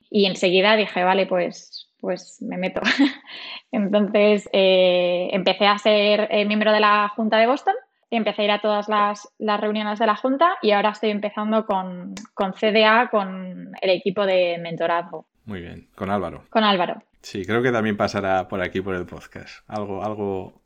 Y 0.09 0.25
enseguida 0.25 0.75
dije, 0.75 1.03
vale, 1.03 1.25
pues, 1.25 1.89
pues 1.99 2.41
me 2.41 2.57
meto. 2.57 2.81
Entonces 3.71 4.49
eh, 4.53 5.29
empecé 5.31 5.67
a 5.67 5.77
ser 5.77 6.27
eh, 6.31 6.45
miembro 6.45 6.71
de 6.71 6.79
la 6.79 7.09
Junta 7.09 7.37
de 7.37 7.47
Boston 7.47 7.75
y 8.09 8.17
empecé 8.17 8.41
a 8.41 8.45
ir 8.45 8.51
a 8.51 8.59
todas 8.59 8.89
las, 8.89 9.29
reuniones 9.39 9.97
de 9.99 10.05
la 10.05 10.15
Junta 10.15 10.57
y 10.61 10.71
ahora 10.71 10.89
estoy 10.89 11.11
empezando 11.11 11.65
con, 11.65 12.13
con, 12.33 12.53
CDA, 12.53 13.09
con 13.09 13.71
el 13.81 13.89
equipo 13.89 14.25
de 14.25 14.57
mentorazgo. 14.61 15.25
Muy 15.45 15.61
bien, 15.61 15.87
con 15.95 16.09
Álvaro. 16.09 16.43
Con 16.49 16.63
Álvaro. 16.63 17.01
Sí, 17.21 17.45
creo 17.45 17.61
que 17.61 17.71
también 17.71 17.95
pasará 17.95 18.47
por 18.47 18.61
aquí 18.61 18.81
por 18.81 18.95
el 18.95 19.05
podcast. 19.05 19.63
Algo, 19.67 20.03
algo 20.03 20.60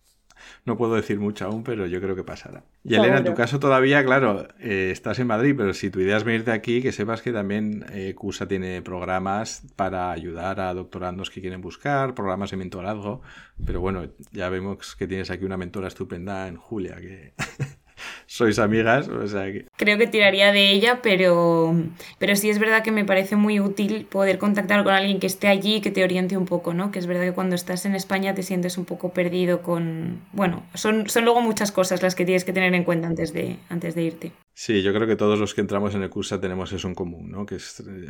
no 0.66 0.78
puedo 0.78 0.96
decir 0.96 1.20
mucho 1.20 1.46
aún, 1.46 1.64
pero 1.64 1.88
yo 1.88 2.02
creo 2.02 2.16
que 2.16 2.24
pasará. 2.24 2.64
Y 2.84 2.96
Elena, 2.96 3.18
en 3.18 3.26
tu 3.26 3.34
caso 3.34 3.60
todavía, 3.60 4.04
claro, 4.04 4.48
eh, 4.60 4.90
estás 4.92 5.20
en 5.20 5.28
Madrid, 5.28 5.56
pero 5.58 5.74
si 5.74 5.90
tu 5.90 6.00
idea 6.00 6.18
es 6.18 6.24
venirte 6.24 6.52
aquí, 6.52 6.82
que 6.82 6.92
sepas 6.92 7.22
que 7.22 7.32
también 7.32 7.86
eh, 7.92 8.14
CUSA 8.16 8.48
tiene 8.48 8.82
programas 8.82 9.64
para 9.76 10.12
ayudar 10.12 10.60
a 10.60 10.74
doctorandos 10.74 11.30
que 11.30 11.42
quieren 11.42 11.62
buscar, 11.62 12.14
programas 12.14 12.52
de 12.52 12.58
mentorazgo. 12.58 13.22
Pero 13.66 13.82
bueno, 13.82 14.08
ya 14.32 14.50
vemos 14.50 14.96
que 14.96 15.08
tienes 15.08 15.32
aquí 15.32 15.46
una 15.46 15.58
mentora 15.58 15.88
estupenda 15.88 16.48
en 16.48 16.58
Julia, 16.58 16.98
que 16.98 17.34
sois 18.26 18.60
amigas, 18.60 19.08
o 19.08 19.28
sea 19.28 19.52
que... 19.52 19.66
Creo 19.78 19.98
que 19.98 20.08
tiraría 20.08 20.52
de 20.52 20.72
ella, 20.72 21.02
pero, 21.02 21.76
pero 22.20 22.36
sí 22.36 22.50
es 22.50 22.60
verdad 22.60 22.84
que 22.84 22.92
me 22.92 23.06
parece 23.06 23.36
muy 23.36 23.60
útil 23.60 24.06
poder 24.06 24.38
contactar 24.38 24.84
con 24.84 24.94
alguien 24.94 25.20
que 25.20 25.28
esté 25.28 25.48
allí 25.48 25.76
y 25.76 25.82
que 25.82 25.92
te 25.92 26.04
oriente 26.04 26.38
un 26.38 26.46
poco, 26.46 26.74
¿no? 26.74 26.92
Que 26.92 27.00
es 27.00 27.08
verdad 27.08 27.24
que 27.24 27.34
cuando 27.34 27.56
estás 27.56 27.86
en 27.86 27.96
España 27.96 28.34
te 28.34 28.44
sientes 28.44 28.78
un 28.78 28.86
poco 28.86 29.14
perdido 29.14 29.62
con... 29.62 30.22
Bueno, 30.34 30.66
son, 30.74 31.10
son 31.10 31.26
luego 31.26 31.42
muchas 31.42 31.72
cosas 31.72 32.02
las 32.02 32.16
que 32.16 32.26
tienes 32.26 32.44
que 32.46 32.54
tener 32.54 32.74
en 32.74 32.84
cuenta 32.84 33.08
antes 33.08 33.34
de, 33.34 33.58
antes 33.70 33.96
de 33.96 34.04
irte. 34.04 34.32
Sí, 34.54 34.82
yo 34.82 34.94
creo 34.94 35.08
que 35.08 35.16
todos 35.16 35.38
los 35.38 35.54
que 35.54 35.62
entramos 35.62 35.96
en 35.96 36.04
el 36.04 36.10
curso 36.10 36.40
tenemos 36.40 36.72
eso 36.72 36.88
en 36.88 36.96
común, 36.96 37.30
¿no? 37.30 37.46
Que 37.46 37.58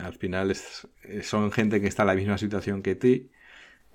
al 0.03 0.13
final 0.13 0.51
es, 0.51 0.87
son 1.23 1.51
gente 1.51 1.81
que 1.81 1.87
está 1.87 2.03
en 2.03 2.07
la 2.07 2.15
misma 2.15 2.37
situación 2.37 2.81
que 2.81 2.95
ti 2.95 3.31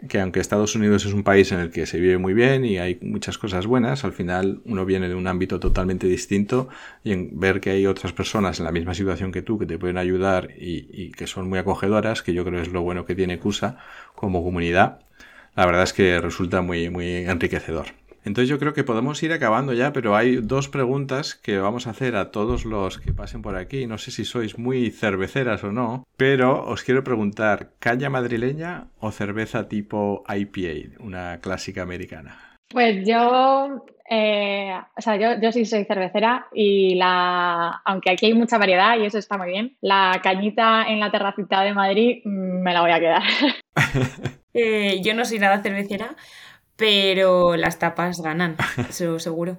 que 0.08 0.20
aunque 0.20 0.40
Estados 0.40 0.74
Unidos 0.74 1.04
es 1.04 1.12
un 1.12 1.22
país 1.22 1.52
en 1.52 1.60
el 1.60 1.70
que 1.70 1.86
se 1.86 2.00
vive 2.00 2.18
muy 2.18 2.34
bien 2.34 2.64
y 2.64 2.78
hay 2.78 2.98
muchas 3.02 3.38
cosas 3.38 3.66
buenas, 3.66 4.04
al 4.04 4.12
final 4.12 4.60
uno 4.64 4.84
viene 4.84 5.08
de 5.08 5.14
un 5.14 5.26
ámbito 5.26 5.60
totalmente 5.60 6.06
distinto 6.06 6.68
y 7.04 7.12
en 7.12 7.38
ver 7.38 7.60
que 7.60 7.70
hay 7.70 7.86
otras 7.86 8.12
personas 8.12 8.58
en 8.58 8.64
la 8.64 8.72
misma 8.72 8.94
situación 8.94 9.32
que 9.32 9.42
tú 9.42 9.58
que 9.58 9.66
te 9.66 9.78
pueden 9.78 9.98
ayudar 9.98 10.50
y, 10.56 11.10
que 11.12 11.26
son 11.26 11.48
muy 11.48 11.58
acogedoras, 11.58 12.22
que 12.22 12.32
yo 12.32 12.44
creo 12.44 12.62
es 12.62 12.68
lo 12.68 12.82
bueno 12.82 13.04
que 13.04 13.14
tiene 13.14 13.38
CUSA 13.38 13.78
como 14.14 14.42
comunidad, 14.42 15.00
la 15.56 15.66
verdad 15.66 15.82
es 15.82 15.92
que 15.92 16.20
resulta 16.20 16.62
muy, 16.62 16.90
muy 16.90 17.06
enriquecedor. 17.26 17.99
Entonces 18.24 18.48
yo 18.48 18.58
creo 18.58 18.74
que 18.74 18.84
podemos 18.84 19.22
ir 19.22 19.32
acabando 19.32 19.72
ya, 19.72 19.92
pero 19.92 20.16
hay 20.16 20.36
dos 20.36 20.68
preguntas 20.68 21.34
que 21.34 21.58
vamos 21.58 21.86
a 21.86 21.90
hacer 21.90 22.16
a 22.16 22.30
todos 22.30 22.64
los 22.64 22.98
que 22.98 23.12
pasen 23.12 23.42
por 23.42 23.56
aquí. 23.56 23.86
No 23.86 23.98
sé 23.98 24.10
si 24.10 24.24
sois 24.24 24.58
muy 24.58 24.90
cerveceras 24.90 25.64
o 25.64 25.72
no, 25.72 26.04
pero 26.16 26.64
os 26.64 26.82
quiero 26.82 27.04
preguntar, 27.04 27.70
¿caña 27.78 28.10
madrileña 28.10 28.88
o 28.98 29.10
cerveza 29.10 29.68
tipo 29.68 30.24
IPA, 30.28 31.02
una 31.02 31.40
clásica 31.40 31.82
americana? 31.82 32.50
Pues 32.68 33.04
yo, 33.04 33.84
eh, 34.08 34.72
o 34.96 35.00
sea, 35.00 35.16
yo, 35.16 35.40
yo 35.40 35.50
sí 35.50 35.64
soy 35.64 35.84
cervecera 35.84 36.46
y 36.52 36.94
la, 36.94 37.82
aunque 37.84 38.10
aquí 38.10 38.26
hay 38.26 38.34
mucha 38.34 38.58
variedad 38.58 38.96
y 38.96 39.06
eso 39.06 39.18
está 39.18 39.36
muy 39.36 39.48
bien, 39.48 39.76
la 39.80 40.20
cañita 40.22 40.84
en 40.88 41.00
la 41.00 41.10
terracita 41.10 41.62
de 41.62 41.74
Madrid 41.74 42.22
mm, 42.24 42.62
me 42.62 42.72
la 42.72 42.80
voy 42.82 42.92
a 42.92 43.00
quedar. 43.00 43.22
Eh, 44.52 45.00
yo 45.04 45.14
no 45.14 45.24
soy 45.24 45.38
nada 45.38 45.62
cervecera, 45.62 46.16
pero 46.80 47.56
las 47.56 47.78
tapas 47.78 48.22
ganan, 48.22 48.56
eso 48.88 49.18
seguro. 49.18 49.58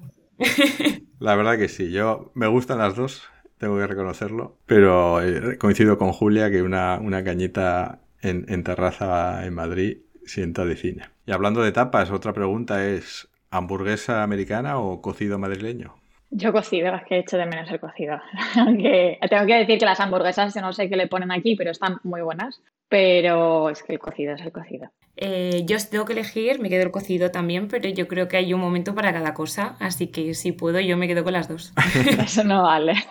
La 1.19 1.35
verdad 1.35 1.57
que 1.57 1.69
sí, 1.69 1.91
yo 1.91 2.31
me 2.33 2.47
gustan 2.47 2.79
las 2.79 2.95
dos, 2.95 3.29
tengo 3.59 3.77
que 3.77 3.85
reconocerlo, 3.85 4.57
pero 4.65 5.21
eh, 5.21 5.59
coincido 5.59 5.99
con 5.99 6.13
Julia 6.13 6.49
que 6.49 6.63
una, 6.63 6.99
una 6.99 7.23
cañita 7.23 7.99
en, 8.23 8.63
terraza 8.63 9.45
en 9.45 9.53
Madrid 9.53 9.99
sienta 10.25 10.65
de 10.65 10.75
cine. 10.75 11.03
Y 11.27 11.31
hablando 11.31 11.61
de 11.61 11.71
tapas, 11.71 12.09
otra 12.09 12.33
pregunta 12.33 12.87
es, 12.87 13.29
¿Hamburguesa 13.51 14.23
americana 14.23 14.79
o 14.79 15.01
cocido 15.01 15.37
madrileño? 15.37 15.95
Yo 16.31 16.51
cocido, 16.53 16.95
es 16.95 17.03
que 17.03 17.15
he 17.17 17.19
hecho 17.19 17.37
de 17.37 17.45
menos 17.45 17.69
el 17.69 17.79
cocido. 17.79 18.17
Aunque 18.57 19.19
tengo 19.29 19.45
que 19.45 19.55
decir 19.57 19.77
que 19.77 19.85
las 19.85 19.99
hamburguesas, 19.99 20.55
no 20.55 20.73
sé 20.73 20.89
qué 20.89 20.95
le 20.95 21.07
ponen 21.07 21.31
aquí, 21.31 21.55
pero 21.55 21.69
están 21.69 21.97
muy 22.03 22.21
buenas. 22.21 22.61
Pero 22.87 23.69
es 23.69 23.83
que 23.83 23.93
el 23.93 23.99
cocido 23.99 24.33
es 24.33 24.41
el 24.41 24.51
cocido. 24.51 24.89
Eh, 25.17 25.63
yo 25.65 25.77
tengo 25.89 26.05
que 26.05 26.13
elegir, 26.13 26.59
me 26.59 26.69
quedo 26.69 26.83
el 26.83 26.91
cocido 26.91 27.31
también, 27.31 27.67
pero 27.67 27.89
yo 27.89 28.07
creo 28.07 28.27
que 28.27 28.37
hay 28.37 28.53
un 28.53 28.61
momento 28.61 28.95
para 28.95 29.13
cada 29.13 29.33
cosa, 29.33 29.75
así 29.79 30.07
que 30.07 30.33
si 30.33 30.51
puedo 30.51 30.79
yo 30.79 30.97
me 30.97 31.07
quedo 31.07 31.23
con 31.23 31.33
las 31.33 31.47
dos. 31.47 31.73
Eso 32.23 32.43
no 32.43 32.63
vale. 32.63 32.95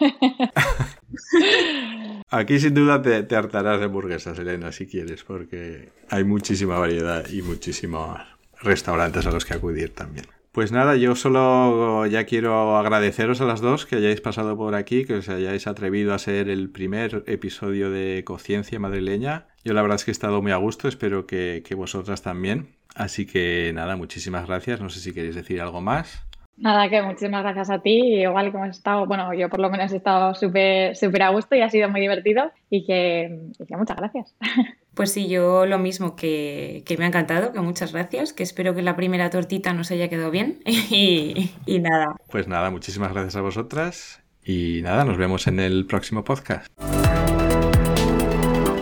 Aquí 2.30 2.60
sin 2.60 2.74
duda 2.74 3.02
te, 3.02 3.22
te, 3.24 3.36
hartarás 3.36 3.80
de 3.80 3.86
hamburguesas, 3.86 4.38
Elena, 4.38 4.72
si 4.72 4.86
quieres, 4.86 5.24
porque 5.24 5.90
hay 6.08 6.24
muchísima 6.24 6.78
variedad 6.78 7.28
y 7.28 7.42
muchísimos 7.42 8.18
restaurantes 8.62 9.26
a 9.26 9.30
los 9.30 9.44
que 9.44 9.54
acudir 9.54 9.94
también. 9.94 10.26
Pues 10.52 10.72
nada, 10.72 10.96
yo 10.96 11.14
solo 11.14 12.06
ya 12.06 12.24
quiero 12.24 12.76
agradeceros 12.76 13.40
a 13.40 13.44
las 13.44 13.60
dos 13.60 13.86
que 13.86 13.96
hayáis 13.96 14.20
pasado 14.20 14.56
por 14.56 14.74
aquí, 14.74 15.04
que 15.04 15.14
os 15.14 15.28
hayáis 15.28 15.68
atrevido 15.68 16.12
a 16.12 16.18
ser 16.18 16.48
el 16.48 16.70
primer 16.70 17.22
episodio 17.28 17.90
de 17.92 18.24
Conciencia 18.24 18.80
Madrileña. 18.80 19.46
Yo 19.62 19.74
la 19.74 19.82
verdad 19.82 19.94
es 19.94 20.04
que 20.04 20.10
he 20.10 20.12
estado 20.12 20.42
muy 20.42 20.50
a 20.50 20.56
gusto, 20.56 20.88
espero 20.88 21.24
que, 21.24 21.62
que 21.64 21.76
vosotras 21.76 22.22
también. 22.22 22.74
Así 22.96 23.26
que 23.26 23.70
nada, 23.72 23.94
muchísimas 23.94 24.48
gracias. 24.48 24.80
No 24.80 24.90
sé 24.90 24.98
si 24.98 25.12
queréis 25.12 25.36
decir 25.36 25.60
algo 25.60 25.80
más. 25.80 26.24
Nada, 26.60 26.90
que 26.90 27.00
muchísimas 27.00 27.42
gracias 27.42 27.70
a 27.70 27.78
ti. 27.78 28.20
Igual 28.20 28.50
que 28.50 28.58
hemos 28.58 28.76
estado, 28.76 29.06
bueno, 29.06 29.32
yo 29.32 29.48
por 29.48 29.60
lo 29.60 29.70
menos 29.70 29.92
he 29.92 29.96
estado 29.96 30.34
súper 30.34 30.94
súper 30.94 31.22
a 31.22 31.30
gusto 31.30 31.56
y 31.56 31.62
ha 31.62 31.70
sido 31.70 31.88
muy 31.88 32.02
divertido 32.02 32.52
y 32.68 32.84
que, 32.84 33.50
y 33.58 33.66
que 33.66 33.76
muchas 33.76 33.96
gracias. 33.96 34.34
Pues 34.92 35.12
sí, 35.12 35.28
yo 35.28 35.66
lo 35.66 35.78
mismo, 35.78 36.16
que, 36.16 36.82
que, 36.84 36.98
me 36.98 37.04
ha 37.04 37.06
encantado, 37.06 37.52
que 37.52 37.60
muchas 37.60 37.92
gracias, 37.92 38.32
que 38.32 38.42
espero 38.42 38.74
que 38.74 38.82
la 38.82 38.96
primera 38.96 39.30
tortita 39.30 39.72
nos 39.72 39.90
haya 39.92 40.08
quedado 40.08 40.32
bien 40.32 40.58
y, 40.66 41.52
y 41.64 41.78
nada. 41.78 42.16
Pues 42.28 42.48
nada, 42.48 42.70
muchísimas 42.70 43.12
gracias 43.12 43.36
a 43.36 43.40
vosotras 43.40 44.20
y 44.44 44.80
nada, 44.82 45.04
nos 45.04 45.16
vemos 45.16 45.46
en 45.46 45.60
el 45.60 45.86
próximo 45.86 46.24
podcast. 46.24 46.66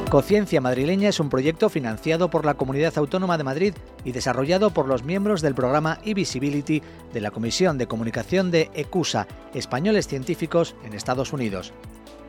Conciencia 0.09 0.61
Madrileña 0.63 1.11
es 1.11 1.21
un 1.21 1.29
proyecto 1.29 1.69
financiado 1.69 2.31
por 2.31 2.47
la 2.47 2.55
Comunidad 2.55 2.97
Autónoma 2.97 3.37
de 3.37 3.45
Madrid 3.45 3.75
y 4.05 4.13
desarrollado 4.13 4.71
por 4.71 4.89
los 4.89 5.05
miembros 5.05 5.43
del 5.43 5.55
programa 5.55 5.99
e-Visibility 6.03 6.83
de 7.13 7.21
la 7.21 7.31
Comisión 7.31 7.77
de 7.77 7.87
Comunicación 7.87 8.51
de 8.51 8.71
ECUSA, 8.73 9.27
Españoles 9.53 10.09
Científicos 10.09 10.75
en 10.83 10.95
Estados 10.95 11.35
Unidos. 11.35 11.75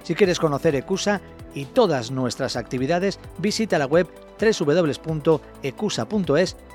Si 0.03 0.13
quieres 0.13 0.39
conocer 0.39 0.75
ECUSA 0.75 1.21
y 1.53 1.63
todas 1.65 2.11
nuestras 2.11 2.57
actividades, 2.57 3.17
visita 3.37 3.79
la 3.79 3.85
web 3.85 4.07
www.ecusa.es 4.41 5.37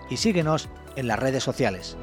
y 0.09 0.17
síguenos 0.17 0.71
en 0.97 1.07
las 1.07 1.19
redes 1.19 1.45
sociales. 1.45 1.99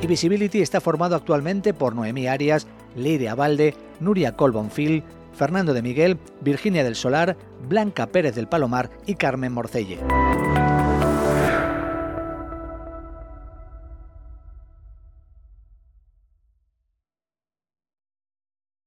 e-Visibility 0.00 0.62
está 0.62 0.80
formado 0.80 1.14
actualmente 1.14 1.74
por 1.74 1.94
Noemí 1.94 2.26
Arias, 2.26 2.66
Leire 2.94 3.28
Abalde, 3.28 3.74
Nuria 4.00 4.34
Colbonfil, 4.34 5.04
Fernando 5.36 5.74
de 5.74 5.82
Miguel, 5.82 6.18
Virginia 6.40 6.82
del 6.82 6.96
Solar, 6.96 7.36
Blanca 7.68 8.06
Pérez 8.08 8.34
del 8.34 8.48
Palomar 8.48 8.90
y 9.06 9.14
Carmen 9.14 9.52
Morcelle. 9.52 9.98